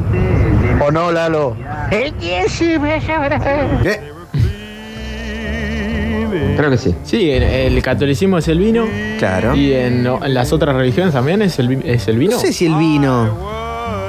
¿O 0.79 0.91
no, 0.91 1.12
Lalo? 1.12 1.55
¿Eh? 1.91 2.12
Creo 6.57 6.69
que 6.69 6.77
sí. 6.77 6.95
Sí, 7.03 7.29
el, 7.31 7.43
el 7.43 7.81
catolicismo 7.81 8.38
es 8.38 8.48
el 8.48 8.60
vino. 8.60 8.86
Claro. 9.19 9.55
Y 9.55 9.74
en, 9.74 10.05
en 10.05 10.33
las 10.33 10.51
otras 10.53 10.75
religiones 10.75 11.13
también 11.13 11.41
es 11.41 11.57
el, 11.60 11.81
es 11.86 12.07
el 12.07 12.17
vino. 12.17 12.31
No 12.33 12.39
sé 12.39 12.51
si 12.53 12.65
el 12.65 12.75
vino. 12.75 13.62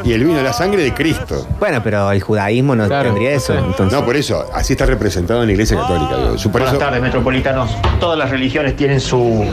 Y 0.05 0.13
el 0.15 0.25
vino, 0.25 0.43
la 0.43 0.53
sangre 0.53 0.83
de 0.83 0.93
Cristo. 0.93 1.47
Bueno, 1.61 1.81
pero 1.85 2.11
el 2.11 2.21
judaísmo 2.21 2.75
no 2.75 2.89
Claro, 2.89 3.11
tendría 3.11 3.31
eso. 3.37 3.57
Entonces, 3.57 3.93
No, 3.97 4.05
por 4.05 4.17
eso, 4.17 4.45
así 4.53 4.73
está 4.73 4.85
representado 4.85 5.43
en 5.43 5.47
la 5.47 5.53
iglesia 5.53 5.77
católica. 5.77 6.17
digo. 6.17 6.39
Su- 6.39 6.51
por 6.51 6.61
Buenas 6.63 6.75
eso- 6.75 6.85
tardes, 6.85 7.01
metropolitanos. 7.01 7.71
Todas 8.01 8.19
las 8.19 8.29
religiones 8.31 8.75
tienen 8.75 8.99
su. 9.01 9.45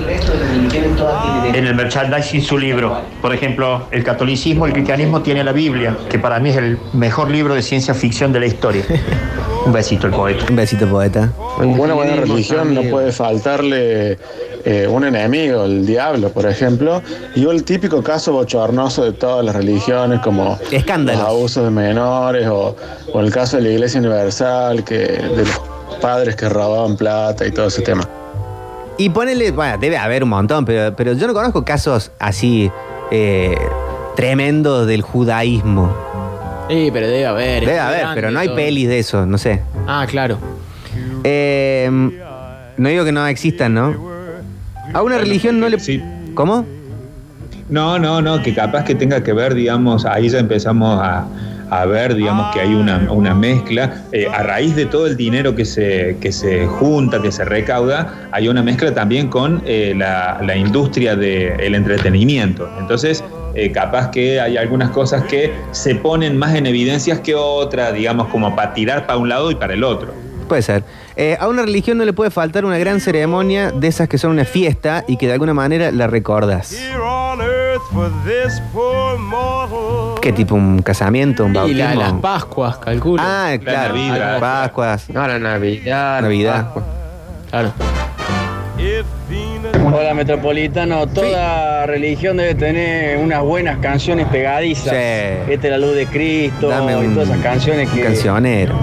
En 1.53 1.65
el 1.67 1.75
merchandising 1.75 2.41
su 2.41 2.57
libro. 2.57 3.00
Por 3.21 3.31
ejemplo, 3.33 3.83
el 3.91 4.03
catolicismo, 4.03 4.65
el 4.65 4.74
cristianismo 4.74 5.21
tiene 5.21 5.43
la 5.43 5.51
Biblia, 5.51 5.95
que 6.09 6.17
para 6.17 6.39
mí 6.39 6.50
es 6.50 6.57
el 6.57 6.79
mejor 6.93 7.29
libro 7.29 7.53
de 7.53 7.62
ciencia 7.62 7.93
ficción 7.93 8.33
de 8.33 8.39
la 8.39 8.45
historia. 8.48 8.83
Un 9.70 9.74
besito, 9.74 10.08
el 10.08 10.14
poeta. 10.14 10.46
un 10.50 10.56
besito, 10.56 10.88
poeta. 10.88 11.32
Una 11.60 11.94
buena 11.94 12.16
religión 12.16 12.74
no 12.74 12.82
puede 12.90 13.12
faltarle 13.12 14.18
eh, 14.66 14.88
un 14.90 15.05
enemigo, 15.05 15.66
el 15.66 15.86
diablo, 15.86 16.32
por 16.32 16.48
ejemplo. 16.48 17.03
Y 17.36 17.46
el 17.48 17.64
típico 17.64 18.01
caso 18.01 18.32
bochornoso 18.34 19.03
de 19.03 19.12
todas 19.12 19.46
las 19.46 19.55
religiones, 19.55 20.22
como 20.22 20.58
Escándalos. 20.72 21.22
los 21.22 21.29
abusos 21.29 21.64
de 21.66 21.70
menores, 21.70 22.48
o, 22.48 22.75
o 23.14 23.20
el 23.20 23.32
caso 23.32 23.58
de 23.58 23.64
la 23.64 23.70
Iglesia 23.70 24.00
Universal, 24.00 24.84
que 24.84 24.96
de 24.96 25.46
los 25.46 25.62
padres 26.01 26.36
que 26.36 26.50
robaban 26.50 26.98
plata 26.98 27.46
y 27.46 27.51
todo 27.51 27.68
ese 27.68 27.84
tema. 27.84 28.10
Y 28.98 29.12
ponele, 29.12 29.51
bueno, 29.51 29.77
debe 29.77 29.98
haber 29.98 30.24
un 30.24 30.29
montón, 30.29 30.66
pero, 30.66 30.96
pero 30.96 31.14
yo 31.14 31.27
no 31.27 31.36
conozco 31.36 31.64
casos 31.64 32.10
así 32.18 32.72
eh, 33.12 33.55
tremendos 34.16 34.88
del 34.88 35.03
judaísmo. 35.03 36.08
Sí, 36.70 36.90
pero 36.94 37.08
debe 37.08 37.25
haber. 37.25 37.66
Debe 37.66 37.79
haber, 37.79 38.05
pero 38.14 38.32
no 38.32 38.40
hay 38.40 38.50
pelis 38.50 38.88
de 38.88 39.00
eso, 39.00 39.25
no 39.25 39.38
sé. 39.38 39.62
Ah, 39.88 40.05
claro. 40.08 40.38
Eh, 41.24 41.90
no 42.77 42.90
digo 42.90 43.03
que 43.03 43.12
no 43.12 43.25
existan, 43.27 43.74
¿no? 43.74 44.10
A 44.94 45.01
una 45.01 45.18
religión 45.18 45.60
no 45.60 45.68
le... 45.68 45.79
Sí. 45.79 46.01
¿Cómo? 46.34 46.66
No, 47.70 48.00
no, 48.00 48.22
no, 48.22 48.42
que 48.42 48.53
capaz 48.53 48.84
que 48.84 48.96
tenga 48.96 49.24
que 49.24 49.34
ver, 49.34 49.53
digamos, 49.53 50.05
ahí 50.05 50.29
ya 50.29 50.40
empezamos 50.40 51.00
a, 51.01 51.27
a 51.70 51.86
ver, 51.86 52.16
digamos, 52.16 52.53
que 52.53 52.62
hay 52.62 52.74
una, 52.74 53.12
una 53.12 53.34
mezcla. 53.34 54.03
Eh, 54.12 54.27
a 54.27 54.44
raíz 54.44 54.75
de 54.75 54.86
todo 54.86 55.08
el 55.08 55.18
dinero 55.18 55.55
que 55.55 55.66
se, 55.66 56.18
que 56.22 56.32
se 56.32 56.66
junta, 56.66 57.22
que 57.22 57.32
se 57.32 57.46
recauda, 57.46 58.29
hay 58.32 58.48
una 58.48 58.64
mezcla 58.64 58.94
también 58.94 59.27
con 59.27 59.62
eh, 59.66 59.94
la, 59.96 60.40
la 60.42 60.55
industria 60.55 61.16
del 61.16 61.75
entretenimiento. 61.75 62.70
Entonces, 62.79 63.24
eh, 63.55 63.72
capaz 63.72 64.12
que 64.12 64.40
hay 64.40 64.58
algunas 64.58 64.92
cosas 64.92 65.24
que 65.24 65.53
se 65.72 65.96
ponen 65.96 66.38
más 66.38 66.55
en 66.55 66.66
evidencias 66.66 67.20
que 67.20 67.36
otras, 67.36 67.94
digamos, 67.94 68.27
como 68.27 68.55
para 68.55 68.74
tirar 68.74 69.05
para 69.05 69.18
un 69.18 69.29
lado 69.29 69.51
y 69.51 69.55
para 69.55 69.74
el 69.74 69.84
otro. 69.84 70.14
Puede 70.48 70.62
ser. 70.62 70.84
Eh, 71.16 71.38
a 71.40 71.48
una 71.48 71.64
religión 71.64 71.98
no 71.98 72.05
le 72.05 72.14
puede 72.14 72.32
faltar 72.32 72.66
una 72.66 72.77
gran 72.77 73.00
ceremonia 73.00 73.72
de 73.72 73.88
esas 73.88 74.08
que 74.08 74.18
son 74.18 74.32
una 74.32 74.46
fiesta 74.46 75.03
y 75.08 75.18
que 75.18 75.27
de 75.27 75.34
alguna 75.34 75.53
manera 75.53 75.92
la 75.92 76.08
recordas. 76.08 76.75
¿Qué 80.22 80.34
tipo? 80.34 80.55
¿Un 80.55 80.82
casamiento? 80.82 81.46
¿Un 81.46 81.51
Y 81.51 81.55
bautismo? 81.55 81.84
la, 81.84 81.96
las 81.96 82.14
Pascuas, 82.14 82.77
calculo. 82.77 83.22
Ah, 83.25 83.53
claro. 83.64 83.96
Navidad. 83.96 84.40
Pascuas. 84.40 85.10
No, 85.10 85.27
la 85.27 85.40
Navidad. 85.40 86.22
Navidad. 86.22 86.68
Claro. 87.50 87.74
Hola 89.94 90.14
Metropolitano, 90.14 91.08
toda 91.08 91.86
religión 91.86 92.38
debe 92.38 92.55
tener 92.55 93.18
unas 93.18 93.42
buenas 93.42 93.77
canciones 93.79 94.27
pegadizas. 94.27 94.94
Sí. 94.94 95.51
Esta 95.51 95.68
es 95.68 95.72
la 95.72 95.77
luz 95.77 95.96
de 95.96 96.05
Cristo 96.05 96.70
Dame 96.70 96.94
y 96.94 96.96
un, 96.96 97.14
todas 97.14 97.29
esas 97.29 97.42
canciones 97.42 97.90
que 97.90 98.01
cancionero. 98.03 98.75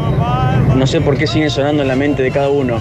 no 0.75 0.87
sé 0.87 1.01
por 1.01 1.17
qué 1.17 1.27
siguen 1.27 1.51
sonando 1.51 1.83
en 1.83 1.89
la 1.89 1.97
mente 1.97 2.23
de 2.23 2.31
cada 2.31 2.49
uno. 2.49 2.79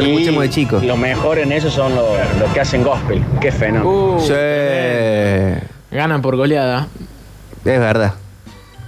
Lo 0.00 0.08
Y 0.08 0.12
escuchamos 0.12 0.42
de 0.42 0.50
chico. 0.50 0.80
Lo 0.82 0.96
mejor 0.96 1.38
en 1.38 1.52
eso 1.52 1.70
son 1.70 1.94
los 1.94 2.06
los 2.38 2.50
que 2.52 2.60
hacen 2.60 2.82
gospel. 2.82 3.22
Qué 3.40 3.52
fenómeno. 3.52 4.16
Uh, 4.16 4.20
Sí. 4.20 4.32
Es 4.32 5.96
Ganan 5.96 6.22
por 6.22 6.36
goleada. 6.36 6.86
verdad. 7.64 8.14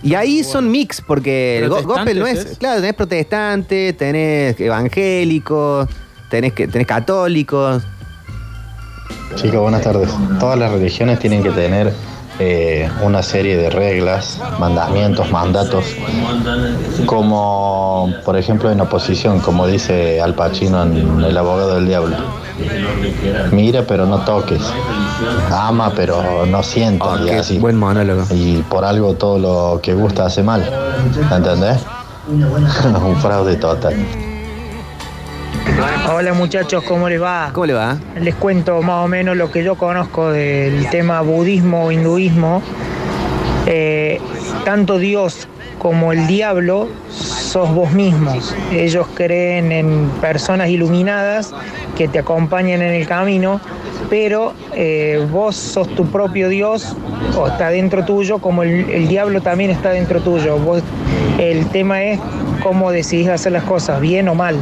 Y 0.05 0.15
ahí 0.15 0.43
son 0.43 0.71
mix, 0.71 1.01
porque 1.01 1.59
el 1.59 1.69
go- 1.69 1.83
gospel 1.83 2.19
no 2.19 2.27
es. 2.27 2.33
¿Protestantes 2.35 2.53
es? 2.53 2.59
Claro, 2.59 2.81
tenés 2.81 2.95
protestantes, 2.95 3.97
tenés 3.97 4.61
evangélicos, 4.61 5.89
tenés, 6.29 6.53
que- 6.53 6.67
tenés 6.69 6.87
católicos. 6.87 7.83
Chicos, 9.37 9.61
buenas 9.61 9.83
tardes. 9.83 10.11
Todas 10.41 10.59
las 10.59 10.73
religiones 10.73 11.19
tienen 11.19 11.43
que 11.43 11.51
tener 11.51 11.93
eh, 12.39 12.89
una 13.03 13.23
serie 13.23 13.57
de 13.57 13.71
reglas, 13.71 14.39
mandamientos, 14.59 15.31
mandatos, 15.31 15.85
como 17.07 18.13
por 18.25 18.37
ejemplo 18.37 18.71
en 18.71 18.81
oposición, 18.81 19.41
como 19.41 19.67
dice 19.67 20.21
Al 20.21 20.35
Pacino 20.35 20.83
en 20.83 21.23
El 21.25 21.37
abogado 21.37 21.75
del 21.77 21.87
diablo. 21.87 22.17
Mira 23.51 23.83
pero 23.87 24.07
no 24.07 24.21
toques, 24.25 24.63
ama 25.51 25.93
pero 25.95 26.47
no 26.47 26.63
sientas 26.63 27.21
y 27.23 27.25
Qué 27.27 27.35
así. 27.37 27.59
buen 27.59 27.77
monólogo. 27.77 28.25
Y 28.31 28.59
por 28.63 28.85
algo 28.85 29.15
todo 29.15 29.39
lo 29.39 29.81
que 29.81 29.95
gusta 29.95 30.27
hace 30.27 30.43
mal, 30.43 30.63
¿entendés? 31.31 31.81
Un 33.05 33.17
fraude 33.17 33.57
total. 33.57 33.95
Hola 36.15 36.33
muchachos, 36.35 36.85
¿cómo 36.85 37.09
les 37.09 37.21
va? 37.21 37.51
¿Cómo 37.53 37.67
le 37.67 37.75
va? 37.75 37.97
Les 38.21 38.35
cuento 38.35 38.83
más 38.83 39.05
o 39.05 39.09
menos 39.09 39.37
lo 39.37 39.51
que 39.51 39.65
yo 39.65 39.77
conozco 39.77 40.31
del 40.31 40.89
tema 40.91 41.21
budismo 41.21 41.87
o 41.87 41.93
hinduismo. 41.93 42.63
Eh, 43.67 44.21
tanto 44.65 44.99
Dios 44.99 45.49
como 45.79 46.13
el 46.13 46.27
diablo 46.27 46.89
sos 47.11 47.73
vos 47.75 47.93
mismos. 47.93 48.55
Ellos 48.73 49.07
creen 49.15 49.73
en 49.73 50.11
personas 50.21 50.69
iluminadas 50.69 51.55
que 51.97 52.09
te 52.09 52.19
acompañan 52.19 52.83
en 52.83 52.95
el 52.95 53.07
camino 53.07 53.61
pero 54.13 54.53
eh, 54.75 55.27
vos 55.33 55.57
sos 55.57 55.89
tu 55.95 56.05
propio 56.05 56.51
Dios 56.51 56.95
o 57.35 57.47
está 57.47 57.71
dentro 57.71 58.05
tuyo, 58.05 58.41
como 58.41 58.63
el, 58.63 58.91
el 58.91 59.09
diablo 59.09 59.41
también 59.41 59.71
está 59.71 59.89
dentro 59.89 60.21
tuyo. 60.21 60.59
Vos, 60.59 60.83
el 61.39 61.67
tema 61.69 62.03
es 62.03 62.21
cómo 62.63 62.91
decidís 62.91 63.29
hacer 63.29 63.53
las 63.53 63.65
cosas, 63.65 64.03
bien 64.03 64.29
o 64.29 64.35
mal. 64.35 64.57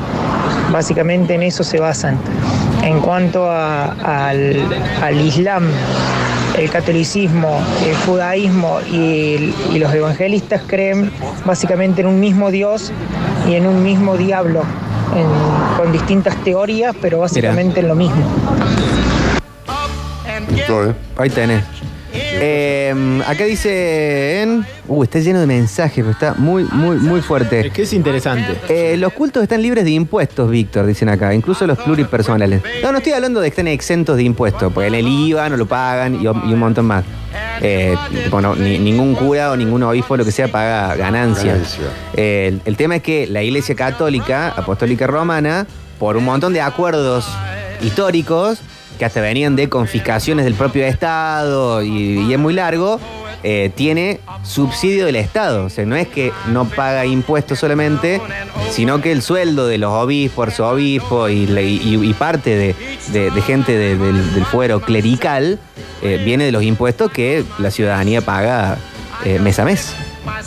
Básicamente 0.73 1.35
en 1.35 1.43
eso 1.43 1.65
se 1.65 1.79
basan. 1.81 2.17
En 2.83 3.01
cuanto 3.01 3.51
a- 3.51 3.93
al, 4.29 4.57
al 5.03 5.21
Islam, 5.21 5.65
el 6.59 6.71
catolicismo, 6.71 7.61
el 7.87 7.95
judaísmo 8.07 8.79
y, 8.91 9.35
el- 9.35 9.55
y 9.73 9.79
los 9.79 9.93
evangelistas 9.93 10.63
creen 10.67 11.11
básicamente 11.45 12.01
en 12.03 12.07
un 12.09 12.21
mismo 12.21 12.51
Dios 12.51 12.93
y 13.49 13.55
en 13.55 13.67
un 13.67 13.83
mismo 13.83 14.17
diablo, 14.17 14.63
en- 15.17 15.77
con 15.77 15.93
distintas 15.93 16.37
teorías, 16.45 16.95
pero 17.01 17.19
básicamente 17.21 17.81
en 17.81 17.89
lo 17.89 17.95
mismo. 17.95 18.23
Ahí 21.17 21.31
tenés. 21.31 21.65
Eh, 22.13 23.23
acá 23.27 23.45
dice 23.45 24.43
en. 24.43 24.67
Uh, 24.89 25.03
está 25.05 25.19
lleno 25.21 25.41
de 25.41 25.47
mensajes, 25.47 25.97
pero 25.97 26.11
está 26.11 26.35
muy, 26.35 26.65
muy, 26.65 26.97
muy 26.97 27.21
fuerte. 27.21 27.67
Es 27.67 27.73
que 27.73 27.83
es 27.83 27.93
interesante. 27.93 28.57
Eh, 28.69 28.97
los 28.97 29.13
cultos 29.13 29.43
están 29.43 29.63
libres 29.63 29.85
de 29.85 29.91
impuestos, 29.93 30.51
Víctor, 30.51 30.87
dicen 30.87 31.09
acá, 31.09 31.33
incluso 31.35 31.67
los 31.67 31.79
pluripersonales. 31.79 32.63
No, 32.83 32.91
no 32.93 32.99
estoy 32.99 33.13
hablando 33.13 33.41
de 33.41 33.47
que 33.47 33.51
estén 33.51 33.69
exentos 33.69 34.17
de 34.17 34.25
impuestos, 34.25 34.73
porque 34.73 34.89
en 34.89 34.95
el 34.95 35.07
IVA 35.07 35.49
no 35.49 35.57
lo 35.57 35.67
pagan 35.67 36.17
y, 36.17 36.25
y 36.25 36.27
un 36.27 36.59
montón 36.59 36.87
más. 36.87 37.05
Eh, 37.63 37.95
tipo, 38.25 38.41
no, 38.41 38.57
ni- 38.57 38.79
ningún 38.79 39.15
cura 39.15 39.53
o 39.53 39.57
ningún 39.57 39.83
obispo, 39.83 40.17
lo 40.17 40.25
que 40.25 40.33
sea, 40.33 40.49
paga 40.49 40.97
ganancias. 40.97 41.47
Ganancia. 41.55 41.85
Eh, 42.15 42.49
el, 42.49 42.61
el 42.65 42.77
tema 42.77 42.97
es 42.97 43.03
que 43.03 43.27
la 43.27 43.43
Iglesia 43.43 43.75
Católica, 43.75 44.49
Apostólica 44.49 45.07
Romana, 45.07 45.67
por 45.99 46.17
un 46.17 46.25
montón 46.25 46.53
de 46.55 46.63
acuerdos 46.63 47.29
históricos, 47.83 48.61
que 48.99 49.05
hasta 49.05 49.21
venían 49.21 49.57
de 49.57 49.69
confiscaciones 49.69 50.45
del 50.45 50.55
propio 50.55 50.85
Estado 50.85 51.83
y, 51.83 52.33
es 52.33 52.39
muy 52.39 52.53
largo, 52.53 53.01
eh, 53.43 53.71
tiene 53.75 54.21
subsidio 54.43 55.07
del 55.07 55.17
Estado. 55.17 55.65
O 55.65 55.71
sea, 55.71 55.87
no 55.87 55.97
es 55.97 56.07
que 56.09 56.33
no 56.49 56.67
paga 56.67 57.07
impuestos 57.07 57.59
solamente, 57.59 58.21
sino 58.71 59.01
que 59.01 59.13
el 59.13 59.23
sueldo 59.23 59.67
de 59.67 59.79
los 59.79 59.91
obispos, 59.93 60.51
y, 61.31 61.47
la- 61.47 61.63
y- 61.63 62.15
parte 62.19 62.75
de, 63.11 63.43
gente 63.43 63.73
de- 63.73 63.97
del, 63.97 64.45
fuero 64.45 64.81
clerical 64.81 65.59
eh, 66.03 66.21
viene 66.25 66.45
de 66.45 66.53
los 66.53 66.63
impuestos 66.63 67.11
que 67.11 67.45
la 67.59 67.71
ciudadanía 67.71 68.21
paga 68.21 68.77
eh, 69.25 69.39
mes 69.39 69.59
a 69.59 69.65
mes. 69.65 69.95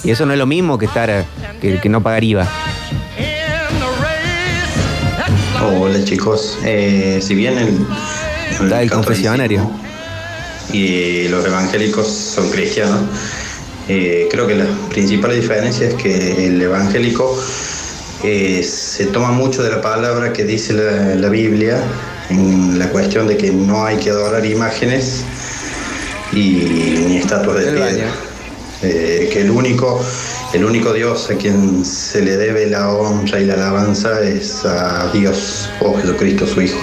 Y 0.04 0.12
eso 0.12 0.26
no 0.28 0.34
es 0.34 0.40
lo 0.40 0.46
mismo 0.46 0.78
que 0.78 0.86
estar 0.86 1.26
que, 1.60 1.90
no 1.90 2.02
pagar 2.04 2.24
IVA. 2.24 2.48
Hola 5.80 6.04
chicos, 6.04 6.58
si 7.22 7.36
bien 7.36 7.58
el, 7.58 7.86
Está 8.62 8.82
el 8.82 8.92
confesionario. 8.92 9.70
y 10.72 11.28
los 11.28 11.46
evangélicos 11.46 12.08
son 12.08 12.50
cristianos, 12.50 13.02
eh, 13.90 14.28
creo 14.32 14.48
que 14.48 14.56
la 14.56 14.66
principal 14.90 15.36
diferencia 15.36 15.90
es 15.90 15.94
que 15.96 16.48
el 16.48 16.62
evangélico 16.62 17.38
eh, 18.24 18.64
se 18.64 19.08
toma 19.08 19.32
mucho 19.32 19.62
de 19.62 19.70
la 19.70 19.82
palabra 19.82 20.32
que 20.32 20.46
dice 20.46 20.74
la, 20.74 21.16
la 21.16 21.30
Biblia 21.30 21.78
en 22.30 22.80
la 22.80 22.90
cuestión 22.90 23.28
de 23.28 23.36
que 23.36 23.52
no 23.52 23.86
hay 23.86 23.98
que 23.98 24.10
adorar 24.10 24.46
imágenes 24.46 25.24
y 26.32 27.06
ni 27.08 27.18
estatuas 27.18 27.58
de 27.58 27.72
piedra. 27.72 28.08
Eh, 28.82 29.30
que 29.32 29.42
el 29.42 29.52
único, 29.52 30.04
el 30.54 30.66
único 30.66 30.92
Dios 30.92 31.30
a 31.30 31.36
quien 31.36 31.86
se 31.86 32.22
le 32.22 32.36
debe 32.36 32.68
la 32.68 32.92
honra 32.92 33.40
y 33.40 33.46
la 33.46 33.54
alabanza 33.54 34.22
es 34.22 34.66
a 34.66 35.10
Dios 35.14 35.70
o 35.80 35.96
Jesucristo 35.96 36.46
su 36.46 36.62
Hijo. 36.62 36.80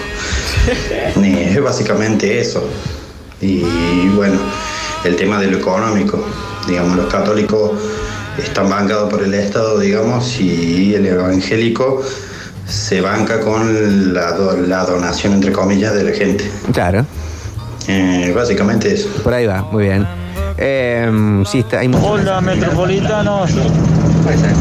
Ni- 1.17 1.43
es 1.43 1.63
básicamente 1.63 2.41
eso. 2.41 2.63
Y 3.41 4.09
bueno, 4.17 4.39
el 5.05 5.17
tema 5.17 5.39
de 5.41 5.47
lo 5.49 5.59
económico. 5.59 6.25
Digamos, 6.69 6.97
los 6.97 7.07
católicos 7.07 7.73
están 8.39 8.69
bancados 8.69 9.11
por 9.11 9.23
el 9.23 9.33
Estado, 9.35 9.79
digamos, 9.79 10.39
y 10.41 10.95
el 10.95 11.07
evangélico 11.07 12.03
se 12.67 13.01
banca 13.01 13.41
con 13.41 14.13
la, 14.15 14.33
do- 14.33 14.57
la 14.59 14.85
donación, 14.85 15.33
entre 15.35 15.53
comillas, 15.53 15.95
de 15.95 16.05
la 16.05 16.13
gente. 16.13 16.51
Claro. 16.73 17.05
Eh, 17.89 18.33
básicamente 18.37 18.93
eso. 18.93 19.09
Por 19.25 19.33
ahí 19.35 19.47
va, 19.47 19.63
muy 19.73 19.85
bien. 19.85 20.07
Eh, 20.59 21.43
sí, 21.51 21.61
está, 21.61 21.81
hay 21.81 21.89
mucho- 21.89 22.07
Hola, 22.07 22.41
metropolitanos. 22.41 23.51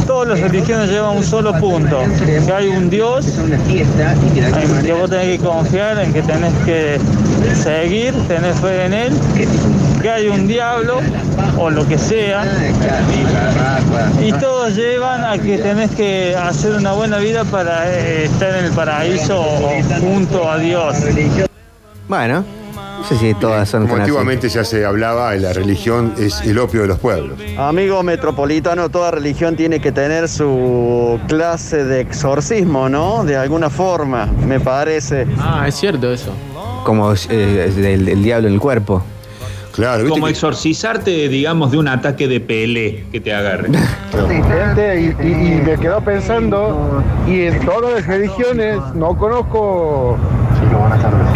Todas 0.05 0.27
las 0.29 0.39
religiones 0.39 0.89
llevan 0.89 1.17
un 1.17 1.23
solo 1.23 1.53
punto. 1.59 2.01
Que 2.45 2.51
hay 2.51 2.67
un 2.69 2.89
Dios 2.89 3.27
en 3.37 4.83
que 4.83 4.93
vos 4.93 5.09
tenés 5.09 5.39
que 5.39 5.45
confiar, 5.45 5.99
en 5.99 6.13
que 6.13 6.21
tenés 6.21 6.53
que 6.65 6.99
seguir, 7.55 8.13
tener 8.27 8.53
fe 8.55 8.85
en 8.85 8.93
Él. 8.93 9.13
Que 10.01 10.09
hay 10.09 10.27
un 10.29 10.47
diablo 10.47 10.99
o 11.57 11.69
lo 11.69 11.87
que 11.87 11.97
sea. 11.97 12.45
Y 14.21 14.31
todos 14.33 14.75
llevan 14.75 15.23
a 15.25 15.37
que 15.37 15.57
tenés 15.57 15.91
que 15.91 16.35
hacer 16.35 16.73
una 16.73 16.93
buena 16.93 17.17
vida 17.17 17.43
para 17.43 17.89
eh, 17.89 18.25
estar 18.25 18.55
en 18.55 18.65
el 18.65 18.71
paraíso 18.71 19.43
junto 19.99 20.49
a 20.49 20.57
Dios. 20.57 20.95
Bueno, 22.07 22.43
no 22.99 23.03
sé 23.07 23.17
si 23.17 23.33
todas 23.33 23.67
son 23.69 23.87
Como 23.87 23.95
antiguamente 24.01 24.49
ya 24.49 24.63
se 24.63 24.85
hablaba, 24.85 25.33
la 25.35 25.53
religión 25.53 26.13
es 26.17 26.41
el 26.41 26.57
opio 26.59 26.81
de 26.81 26.87
los 26.87 26.99
pueblos. 26.99 27.39
Amigo 27.57 28.03
metropolitano, 28.03 28.89
toda 28.89 29.11
religión 29.11 29.55
tiene 29.55 29.79
que 29.79 29.91
tener 29.91 30.27
su 30.29 31.19
clase 31.27 31.83
de 31.85 32.01
exorcismo, 32.01 32.89
¿no? 32.89 33.23
De 33.23 33.37
alguna 33.37 33.69
forma, 33.69 34.25
me 34.25 34.59
parece. 34.59 35.25
Ah, 35.39 35.65
es 35.67 35.75
cierto 35.75 36.11
eso. 36.11 36.33
Como 36.83 37.13
eh, 37.29 37.71
del, 37.75 38.05
del 38.05 38.23
diablo 38.23 38.47
en 38.47 38.53
el 38.55 38.59
cuerpo. 38.59 39.03
Claro, 39.71 40.09
Como 40.09 40.27
exorcizarte, 40.27 41.29
digamos, 41.29 41.71
de 41.71 41.77
un 41.77 41.87
ataque 41.87 42.27
de 42.27 42.41
pelé 42.41 43.05
que 43.13 43.21
te 43.21 43.33
agarre. 43.33 43.69
Gente, 44.11 45.15
y, 45.21 45.25
y- 45.25 45.31
y 45.31 45.61
me 45.61 45.77
quedo 45.77 46.01
pensando, 46.01 47.01
y 47.25 47.43
en 47.43 47.63
todas 47.65 47.93
las 47.93 48.07
religiones 48.07 48.77
no 48.95 49.15
conozco 49.17 50.17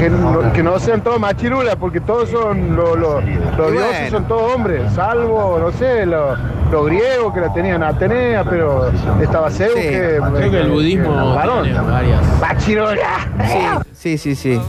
que 0.03 0.09
no, 0.09 0.51
que 0.53 0.63
no 0.63 0.79
sean 0.79 1.01
todos 1.01 1.17
machirulas, 1.17 1.77
porque 1.77 2.01
todos 2.01 2.29
son 2.29 2.75
lo- 2.75 2.95
lo- 2.95 3.21
los 3.21 3.71
dioses 3.71 3.99
bueno. 4.01 4.09
son 4.11 4.27
todos 4.27 4.53
hombres, 4.53 4.81
salvo, 4.93 5.57
no 5.59 5.71
sé, 5.71 6.05
los, 6.05 6.37
griegos 6.85 7.33
que 7.33 7.39
la 7.39 7.53
tenían 7.53 7.83
Atenea, 7.83 8.43
pero 8.43 8.91
estaba 9.21 9.49
Zeus 9.51 9.75
que... 9.75 10.19
Creo 10.35 10.51
que 10.51 10.59
el 10.59 10.71
budismo 10.71 11.33
varón. 11.35 11.63
tiene 11.63 11.79
varias. 11.79 12.21
¡Machirula! 12.41 13.27
Sí, 13.93 14.17
sí, 14.17 14.35
sí. 14.35 14.59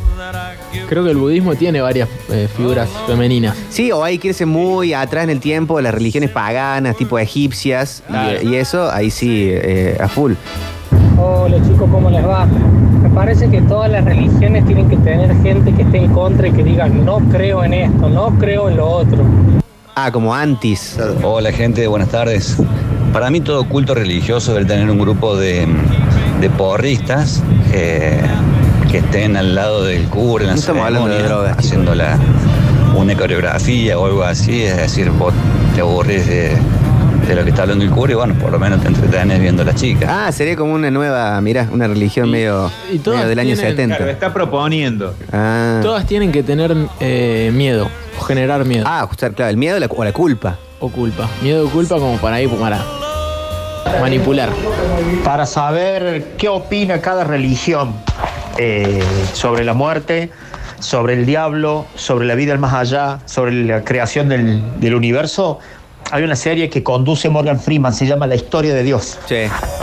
Creo 0.88 1.02
que 1.02 1.10
el 1.10 1.16
budismo 1.16 1.54
tiene 1.56 1.80
varias 1.80 2.08
eh, 2.30 2.46
figuras 2.54 2.88
femeninas. 3.06 3.56
Sí, 3.70 3.90
o 3.90 4.04
hay 4.04 4.18
que 4.18 4.28
irse 4.28 4.46
muy 4.46 4.92
atrás 4.92 5.24
en 5.24 5.30
el 5.30 5.40
tiempo, 5.40 5.80
las 5.80 5.94
religiones 5.94 6.30
paganas, 6.30 6.94
tipo 6.96 7.18
egipcias, 7.18 8.04
y, 8.42 8.54
eso, 8.54 8.88
ahí 8.92 9.10
sí, 9.10 9.48
eh, 9.50 9.96
a 10.00 10.06
full. 10.06 10.34
Hola 11.18 11.56
chicos, 11.62 11.88
¿cómo 11.90 12.10
les 12.10 12.24
va? 12.24 12.46
Parece 13.14 13.48
que 13.48 13.60
todas 13.62 13.90
las 13.90 14.04
religiones 14.04 14.66
tienen 14.66 14.88
que 14.88 14.96
tener 14.96 15.34
gente 15.42 15.72
que 15.72 15.82
esté 15.82 15.98
en 15.98 16.12
contra 16.12 16.48
y 16.48 16.52
que 16.52 16.64
diga 16.64 16.88
no 16.88 17.18
creo 17.30 17.62
en 17.62 17.72
esto, 17.72 18.08
no 18.08 18.36
creo 18.38 18.68
en 18.68 18.76
lo 18.76 18.88
otro. 18.88 19.18
Ah, 19.94 20.10
como 20.10 20.34
antis. 20.34 20.98
Hola 21.22 21.52
gente, 21.52 21.86
buenas 21.86 22.08
tardes. 22.08 22.56
Para 23.12 23.30
mí 23.30 23.40
todo 23.40 23.68
culto 23.68 23.94
religioso 23.94 24.52
debe 24.52 24.66
tener 24.66 24.90
un 24.90 24.98
grupo 24.98 25.36
de, 25.36 25.64
de 26.40 26.50
porristas 26.50 27.40
eh, 27.72 28.20
que 28.90 28.98
estén 28.98 29.36
al 29.36 29.54
lado 29.54 29.84
del 29.84 30.08
cura 30.08 30.42
en 30.42 30.48
la 30.48 30.54
No 30.54 30.60
estamos 30.60 30.84
hablando 30.84 31.08
de 31.08 31.14
ceremonia, 31.14 31.36
drogas, 31.36 31.58
haciendo 31.58 31.94
la, 31.94 32.18
una 32.96 33.16
coreografía 33.16 33.96
o 33.96 34.06
algo 34.06 34.24
así, 34.24 34.62
es 34.64 34.76
decir, 34.76 35.10
vos 35.10 35.32
te 35.76 35.82
aburrís 35.82 36.26
de, 36.26 36.56
de 37.26 37.34
lo 37.34 37.44
que 37.44 37.50
está 37.50 37.62
hablando 37.62 37.84
el 37.84 37.90
cura 37.90 38.12
y 38.12 38.14
bueno, 38.14 38.34
por 38.34 38.50
lo 38.50 38.58
menos 38.58 38.80
te 38.82 38.88
entretenés 38.88 39.40
viendo 39.40 39.62
a 39.62 39.64
las 39.66 39.74
chicas. 39.76 40.08
Ah, 40.12 40.30
sería 40.32 40.56
como 40.56 40.74
una 40.74 40.90
nueva, 40.90 41.40
mirá, 41.40 41.68
una 41.72 41.86
religión 41.86 42.30
medio, 42.30 42.70
y 42.92 42.98
todas 42.98 43.18
medio 43.20 43.28
del 43.30 43.38
año 43.38 43.54
tienen- 43.54 43.70
70. 43.72 43.96
Claro, 43.96 44.10
está 44.12 44.32
proponiendo. 44.32 45.14
Ah. 45.32 45.80
Todas 45.82 46.06
tienen 46.06 46.32
que 46.32 46.42
tener 46.42 46.74
eh, 47.00 47.50
miedo 47.54 47.88
o 48.18 48.22
generar 48.24 48.64
miedo. 48.64 48.84
Ah, 48.86 49.00
ajustar, 49.00 49.32
claro, 49.32 49.50
el 49.50 49.56
miedo 49.56 49.76
o 49.76 49.80
la, 49.80 49.86
o 49.88 50.04
la 50.04 50.12
culpa. 50.12 50.58
O 50.80 50.90
culpa. 50.90 51.28
Miedo 51.42 51.66
o 51.66 51.70
culpa 51.70 51.96
como 51.96 52.16
para 52.18 52.40
ir 52.42 52.50
para 52.50 52.80
manipular. 54.00 54.50
Para 55.24 55.46
saber 55.46 56.34
qué 56.36 56.48
opina 56.48 57.00
cada 57.00 57.24
religión 57.24 57.94
eh, 58.58 59.02
sobre 59.32 59.64
la 59.64 59.74
muerte, 59.74 60.30
sobre 60.80 61.14
el 61.14 61.26
diablo, 61.26 61.86
sobre 61.94 62.26
la 62.26 62.34
vida 62.34 62.52
del 62.52 62.60
más 62.60 62.74
allá, 62.74 63.20
sobre 63.24 63.52
la 63.64 63.82
creación 63.84 64.28
del, 64.28 64.62
del 64.80 64.94
universo, 64.94 65.58
hay 66.14 66.22
una 66.22 66.36
serie 66.36 66.70
que 66.70 66.84
conduce 66.84 67.28
Morgan 67.28 67.58
Freeman, 67.58 67.92
se 67.92 68.06
llama 68.06 68.28
La 68.28 68.36
historia 68.36 68.72
de 68.72 68.84
Dios. 68.84 69.18
Sí. 69.26 69.34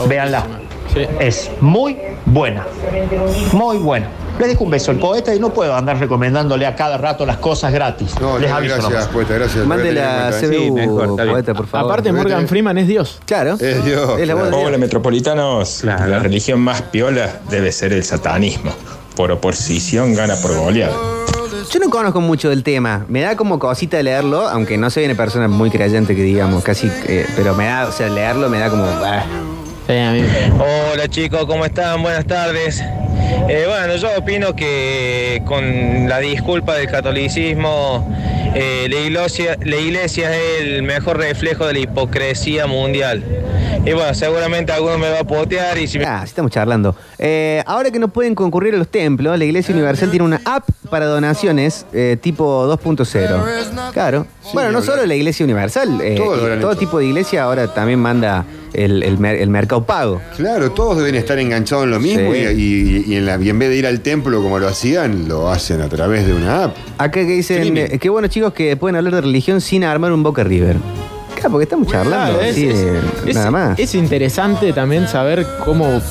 Véanla. 0.08 0.46
Es 1.20 1.52
muy 1.60 1.98
buena. 2.26 2.66
Muy 3.52 3.78
buena. 3.80 4.08
Le 4.40 4.48
dejo 4.48 4.64
un 4.64 4.70
beso 4.70 4.92
al 4.92 4.98
poeta 4.98 5.36
y 5.36 5.42
no 5.42 5.54
puedo 5.54 5.76
andar 5.76 6.00
recomendándole 6.00 6.66
a 6.66 6.74
cada 6.74 6.98
rato 6.98 7.26
las 7.26 7.36
cosas 7.36 7.74
gratis. 7.74 8.16
No, 8.22 8.40
Les 8.40 8.50
no, 8.50 8.56
aviso 8.56 8.76
gracias, 8.76 8.94
nomás. 8.94 9.08
poeta, 9.10 9.34
gracias. 9.34 9.66
Mande 9.66 9.92
la 9.92 10.32
CBU, 10.32 11.18
poeta, 11.18 11.54
por 11.54 11.68
favor. 11.68 11.92
Aparte, 11.92 12.14
Morgan 12.14 12.48
Freeman 12.48 12.78
es 12.78 12.88
Dios. 12.88 13.20
Claro. 13.26 13.56
Es 13.60 13.84
Dios. 13.84 14.18
Es 14.18 14.26
la 14.26 14.36
voz 14.36 14.54
Hola 14.54 14.78
metropolitanos, 14.78 15.84
la 15.84 16.20
religión 16.20 16.62
más 16.62 16.82
piola 16.82 17.42
debe 17.50 17.74
ser 17.74 17.92
el 17.92 18.06
satanismo. 18.06 18.72
Por 19.18 19.34
oposición 19.34 20.16
gana 20.16 20.38
por 20.38 20.56
goleada. 20.56 20.96
Yo 21.70 21.80
no 21.80 21.90
conozco 21.90 22.22
mucho 22.22 22.50
del 22.50 22.64
tema. 22.64 23.06
Me 23.08 23.22
da 23.22 23.36
como 23.36 23.60
cosita 23.60 23.98
de 23.98 24.04
leerlo, 24.04 24.48
aunque 24.48 24.78
no 24.78 24.90
soy 24.90 25.06
una 25.06 25.16
persona 25.16 25.48
muy 25.48 25.70
creyente 25.70 26.16
que 26.16 26.24
digamos, 26.24 26.64
casi. 26.64 26.88
eh, 27.08 27.26
pero 27.36 27.54
me 27.56 27.66
da, 27.66 27.88
o 27.88 27.92
sea, 27.92 28.10
leerlo 28.10 28.50
me 28.50 28.60
da 28.60 28.70
como. 28.70 28.86
ah. 28.86 29.24
Hola 30.94 31.08
chicos, 31.10 31.46
¿cómo 31.46 31.66
están? 31.66 32.02
Buenas 32.02 32.26
tardes. 32.26 32.82
Eh, 33.50 33.66
bueno, 33.68 33.96
yo 33.98 34.10
opino 34.18 34.56
que 34.56 35.42
con 35.46 36.08
la 36.08 36.20
disculpa 36.20 36.76
del 36.76 36.88
catolicismo, 36.88 38.08
eh, 38.56 38.88
la, 38.90 39.00
iglesia, 39.00 39.58
la 39.64 39.76
iglesia 39.76 40.36
es 40.36 40.62
el 40.62 40.84
mejor 40.84 41.18
reflejo 41.18 41.66
de 41.68 41.74
la 41.74 41.80
hipocresía 41.80 42.68
mundial. 42.68 43.24
Y 43.86 43.94
bueno, 43.94 44.14
seguramente 44.14 44.72
alguno 44.72 44.98
me 45.00 45.10
va 45.10 45.22
a 45.22 45.24
potear 45.24 45.78
y 45.80 45.88
si 45.88 45.98
me... 45.98 46.06
Ah, 46.06 46.20
sí 46.24 46.28
estamos 46.30 46.52
charlando. 46.52 46.96
Eh, 47.18 47.64
ahora 47.66 47.90
que 47.90 47.98
no 47.98 48.10
pueden 48.10 48.36
concurrir 48.36 48.76
a 48.76 48.78
los 48.78 48.88
templos, 48.88 49.38
la 49.40 49.44
Iglesia 49.46 49.74
Universal 49.74 50.10
tiene 50.12 50.24
una 50.26 50.40
app 50.46 50.70
para 50.90 51.08
donaciones 51.08 51.86
eh, 51.92 52.16
tipo 52.22 52.68
2.0. 52.68 53.92
Claro. 53.92 54.28
bueno, 54.54 54.72
no 54.72 54.78
hablar. 54.80 54.84
solo 54.96 55.06
la 55.08 55.16
Iglesia 55.16 55.44
Universal, 55.46 56.00
eh, 56.02 56.16
Todo 56.16 56.36
lo 56.36 56.42
y 56.42 56.44
habrán 56.44 56.60
todo 56.62 56.72
hecho. 56.72 56.80
tipo 56.80 57.00
de 57.00 57.06
iglesia 57.06 57.44
ahora 57.44 57.74
también 57.74 58.00
manda 58.00 58.46
el, 58.74 59.02
el 59.02 59.18
mer- 59.18 59.38
el 59.42 59.50
mercado 59.50 59.84
pago. 59.84 60.22
Claro, 60.38 60.72
todos 60.72 60.98
deben 60.98 61.16
estar 61.16 61.40
enganchados 61.40 61.86
en 61.86 61.92
lo 61.92 62.00
mismo 62.00 62.34
Sí. 62.34 62.40
y, 62.40 62.44
y- 62.46 63.14
y 63.14 63.16
en 63.16 63.26
la- 63.26 63.38
y 63.42 63.50
en 63.50 63.58
vez 63.58 63.70
de 63.70 63.78
ir 63.78 63.88
al 63.88 64.02
templo 64.02 64.44
como 64.44 64.60
lo 64.60 64.68
hacían, 64.68 65.28
lo 65.28 65.50
hacen 65.50 65.82
a 65.82 65.90
través 65.90 66.28
de 66.28 66.34
una 66.34 66.66
app. 66.66 66.76
Acá 67.00 67.22
que 67.22 67.26
dicen, 67.26 67.76
eh, 67.78 67.98
qué 68.00 68.10
bueno 68.10 68.28
chicos 68.28 68.54
que 68.54 68.78
pueden 68.78 68.96
hablar 68.96 69.16
de 69.16 69.22
religión 69.22 69.60
sin 69.60 69.84
armar 69.84 70.12
un 70.12 70.22
Boca 70.22 70.44
River. 70.44 70.78
Porque 71.50 71.64
estamos 71.64 71.88
charlando 71.88 72.34
Claro, 72.38 72.42
es- 72.42 72.52
así 72.52 72.70
es- 72.70 72.78
de- 72.80 73.30
es- 73.32 73.36
nada 73.36 73.52
más. 73.52 73.80
Es 73.80 73.96
interesante 73.96 74.74
también 74.74 75.08
saber 75.08 75.46
cómo 75.66 76.02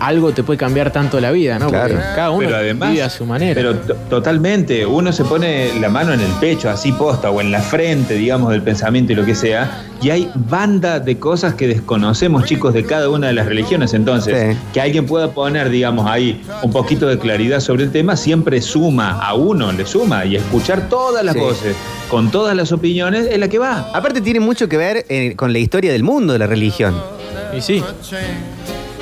algo 0.00 0.32
te 0.32 0.42
puede 0.42 0.58
cambiar 0.58 0.90
tanto 0.92 1.20
la 1.20 1.30
vida, 1.30 1.58
¿no? 1.58 1.66
Porque 1.70 1.94
cada 2.14 2.30
uno 2.30 2.40
Pero 2.46 2.56
además- 2.56 2.90
vive 2.90 3.02
a 3.02 3.10
su 3.10 3.24
manera. 3.26 3.54
Pero 3.54 3.74
to- 3.76 3.94
totalmente, 4.08 4.84
uno 4.86 5.12
se 5.12 5.24
pone 5.24 5.70
la 5.80 5.88
mano 5.88 6.12
en 6.12 6.20
el 6.20 6.30
pecho, 6.40 6.70
así 6.70 6.92
posta, 6.92 7.30
o 7.30 7.40
en 7.40 7.50
la 7.52 7.60
frente, 7.60 8.14
digamos, 8.14 8.50
del 8.50 8.62
pensamiento 8.62 9.12
y 9.12 9.14
lo 9.16 9.24
que 9.24 9.34
sea, 9.34 9.84
y 10.02 10.10
hay 10.10 10.30
banda 10.34 11.00
de 11.00 11.18
cosas 11.18 11.54
que 11.54 11.66
desconocemos, 11.66 12.44
chicos, 12.44 12.74
de 12.74 12.84
cada 12.84 13.08
una 13.08 13.28
de 13.28 13.32
las 13.32 13.46
religiones. 13.46 13.94
Entonces, 13.94 14.56
que 14.72 14.80
alguien 14.80 15.06
pueda 15.06 15.30
poner, 15.32 15.70
digamos, 15.70 16.06
ahí 16.10 16.42
un 16.62 16.70
poquito 16.72 17.06
de 17.08 17.18
claridad 17.18 17.60
sobre 17.60 17.84
el 17.84 17.92
tema, 17.92 18.16
siempre 18.16 18.60
suma, 18.60 19.20
a 19.20 19.34
uno 19.34 19.72
le 19.72 19.86
suma, 19.86 20.24
y 20.24 20.36
escuchar 20.36 20.88
todas 20.88 21.24
las 21.24 21.34
Sí. 21.34 21.40
voces, 21.40 21.76
con 22.10 22.30
todas 22.30 22.54
las 22.56 22.72
opiniones, 22.72 23.26
es 23.30 23.38
la 23.38 23.48
que 23.48 23.58
va. 23.58 23.90
Aparte 23.94 24.20
tiene 24.20 24.40
mucho 24.40 24.68
que 24.68 24.76
ver 24.76 25.04
eh, 25.08 25.34
con 25.36 25.52
la 25.52 25.58
historia 25.58 25.90
del 25.92 26.02
mundo 26.02 26.32
de 26.32 26.38
la 26.38 26.46
religión. 26.46 26.94
Y 27.56 27.60
sí. 27.60 27.82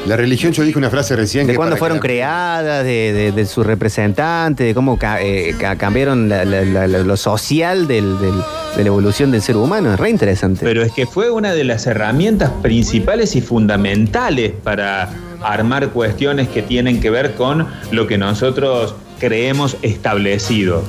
La 0.07 0.17
religión, 0.19 0.53
yo 0.53 0.63
dije 0.65 0.77
una 0.77 0.91
frase 0.91 1.17
recién 1.17 1.47
De 1.47 1.55
que 1.55 1.57
cuándo 1.57 1.79
fueron 1.79 1.97
que 1.99 2.09
creadas, 2.09 2.85
de, 2.85 3.13
de, 3.15 3.33
de 3.33 3.47
sus 3.47 3.65
representantes, 3.65 4.67
de 4.67 4.75
cómo 4.75 4.99
ca- 4.99 5.23
eh, 5.23 5.55
ca- 5.59 5.77
cambiaron 5.77 6.29
la- 6.29 6.45
la- 6.45 6.61
la- 6.63 6.87
la- 6.87 6.99
lo 6.99 7.17
social 7.17 7.87
del- 7.87 8.19
del- 8.19 8.43
de 8.77 8.83
la 8.83 8.87
evolución 8.89 9.31
del 9.31 9.41
ser 9.41 9.57
humano. 9.57 9.95
Es 9.95 9.99
re 9.99 10.11
interesante. 10.11 10.61
Pero 10.63 10.83
es 10.83 10.93
que 10.93 11.07
fue 11.07 11.31
una 11.31 11.55
de 11.55 11.65
las 11.65 11.87
herramientas 11.87 12.51
principales 12.63 13.35
y 13.35 13.41
fundamentales 13.41 14.53
para 14.63 15.09
armar 15.43 15.89
cuestiones 15.89 16.49
que 16.49 16.61
tienen 16.61 17.01
que 17.01 17.09
ver 17.09 17.35
con 17.35 17.67
lo 17.91 18.07
que 18.07 18.19
nosotros 18.19 18.95
creemos 19.19 19.79
establecido. 19.81 20.83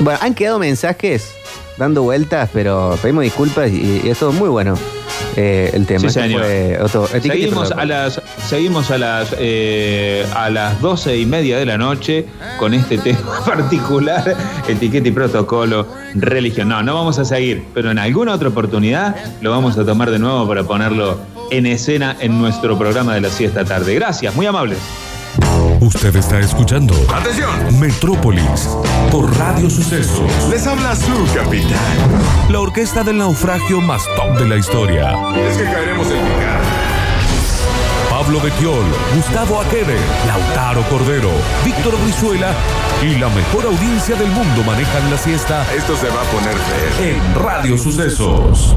Bueno, 0.00 0.18
han 0.20 0.34
quedado 0.34 0.58
mensajes 0.58 1.30
dando 1.78 2.02
vueltas, 2.02 2.50
pero 2.52 2.98
pedimos 3.00 3.22
disculpas 3.22 3.70
y, 3.70 4.00
y 4.04 4.08
esto 4.10 4.30
es 4.30 4.34
muy 4.34 4.48
bueno. 4.48 4.76
Eh, 5.36 5.70
el 5.74 5.86
tema. 5.86 6.00
Sí, 6.00 6.06
Este 6.06 6.22
señor. 6.22 6.40
fue 6.42 6.78
otro- 6.82 7.06
Seguimos 7.06 7.70
a 7.72 7.84
las, 7.84 8.20
seguimos 8.48 8.90
a 8.90 8.98
las, 8.98 9.34
eh, 9.38 10.26
a 10.34 10.50
las 10.50 10.80
doce 10.80 11.16
y 11.18 11.26
media 11.26 11.58
de 11.58 11.66
la 11.66 11.76
noche 11.78 12.26
con 12.58 12.74
este 12.74 12.98
tema 12.98 13.18
particular, 13.46 14.36
etiqueta 14.68 15.08
y 15.08 15.12
protocolo, 15.12 15.86
religión. 16.14 16.68
No, 16.68 16.82
no 16.82 16.94
vamos 16.94 17.18
a 17.18 17.24
seguir, 17.24 17.64
pero 17.74 17.90
en 17.90 17.98
alguna 17.98 18.32
otra 18.34 18.48
oportunidad 18.48 19.14
lo 19.40 19.50
vamos 19.50 19.76
a 19.78 19.84
tomar 19.84 20.10
de 20.10 20.18
nuevo 20.18 20.46
para 20.46 20.62
ponerlo 20.64 21.18
en 21.50 21.66
escena 21.66 22.16
en 22.20 22.38
nuestro 22.38 22.78
programa 22.78 23.14
de 23.14 23.20
la 23.20 23.28
siesta 23.30 23.64
tarde. 23.64 23.94
Gracias, 23.94 24.34
muy 24.34 24.46
amables. 24.46 24.78
Usted 25.84 26.16
está 26.16 26.40
escuchando. 26.40 26.94
¡Atención! 27.14 27.78
Metrópolis 27.78 28.70
por 29.10 29.36
Radio 29.36 29.68
Sucesos. 29.68 30.32
Les 30.48 30.66
habla 30.66 30.96
su 30.96 31.12
capitán. 31.34 31.70
La 32.48 32.60
orquesta 32.60 33.04
del 33.04 33.18
naufragio 33.18 33.82
más 33.82 34.02
top 34.16 34.38
de 34.38 34.48
la 34.48 34.56
historia. 34.56 35.10
Es 35.46 35.58
que 35.58 35.64
caeremos 35.64 36.06
en 36.06 36.22
picar. 36.22 36.60
Pablo 38.08 38.40
Betiol, 38.40 38.84
Gustavo 39.14 39.60
Aquere, 39.60 39.98
Lautaro 40.26 40.82
Cordero, 40.88 41.30
Víctor 41.66 41.94
Brizuela 42.02 42.52
y 43.02 43.16
la 43.18 43.28
mejor 43.28 43.66
audiencia 43.66 44.16
del 44.16 44.28
mundo 44.28 44.62
manejan 44.64 45.10
la 45.10 45.18
siesta 45.18 45.66
Esto 45.76 45.94
se 45.96 46.06
va 46.08 46.22
a 46.22 46.24
poner 46.24 46.54
feo. 46.54 47.06
en 47.08 47.34
Radio 47.44 47.76
Sucesos. 47.76 48.74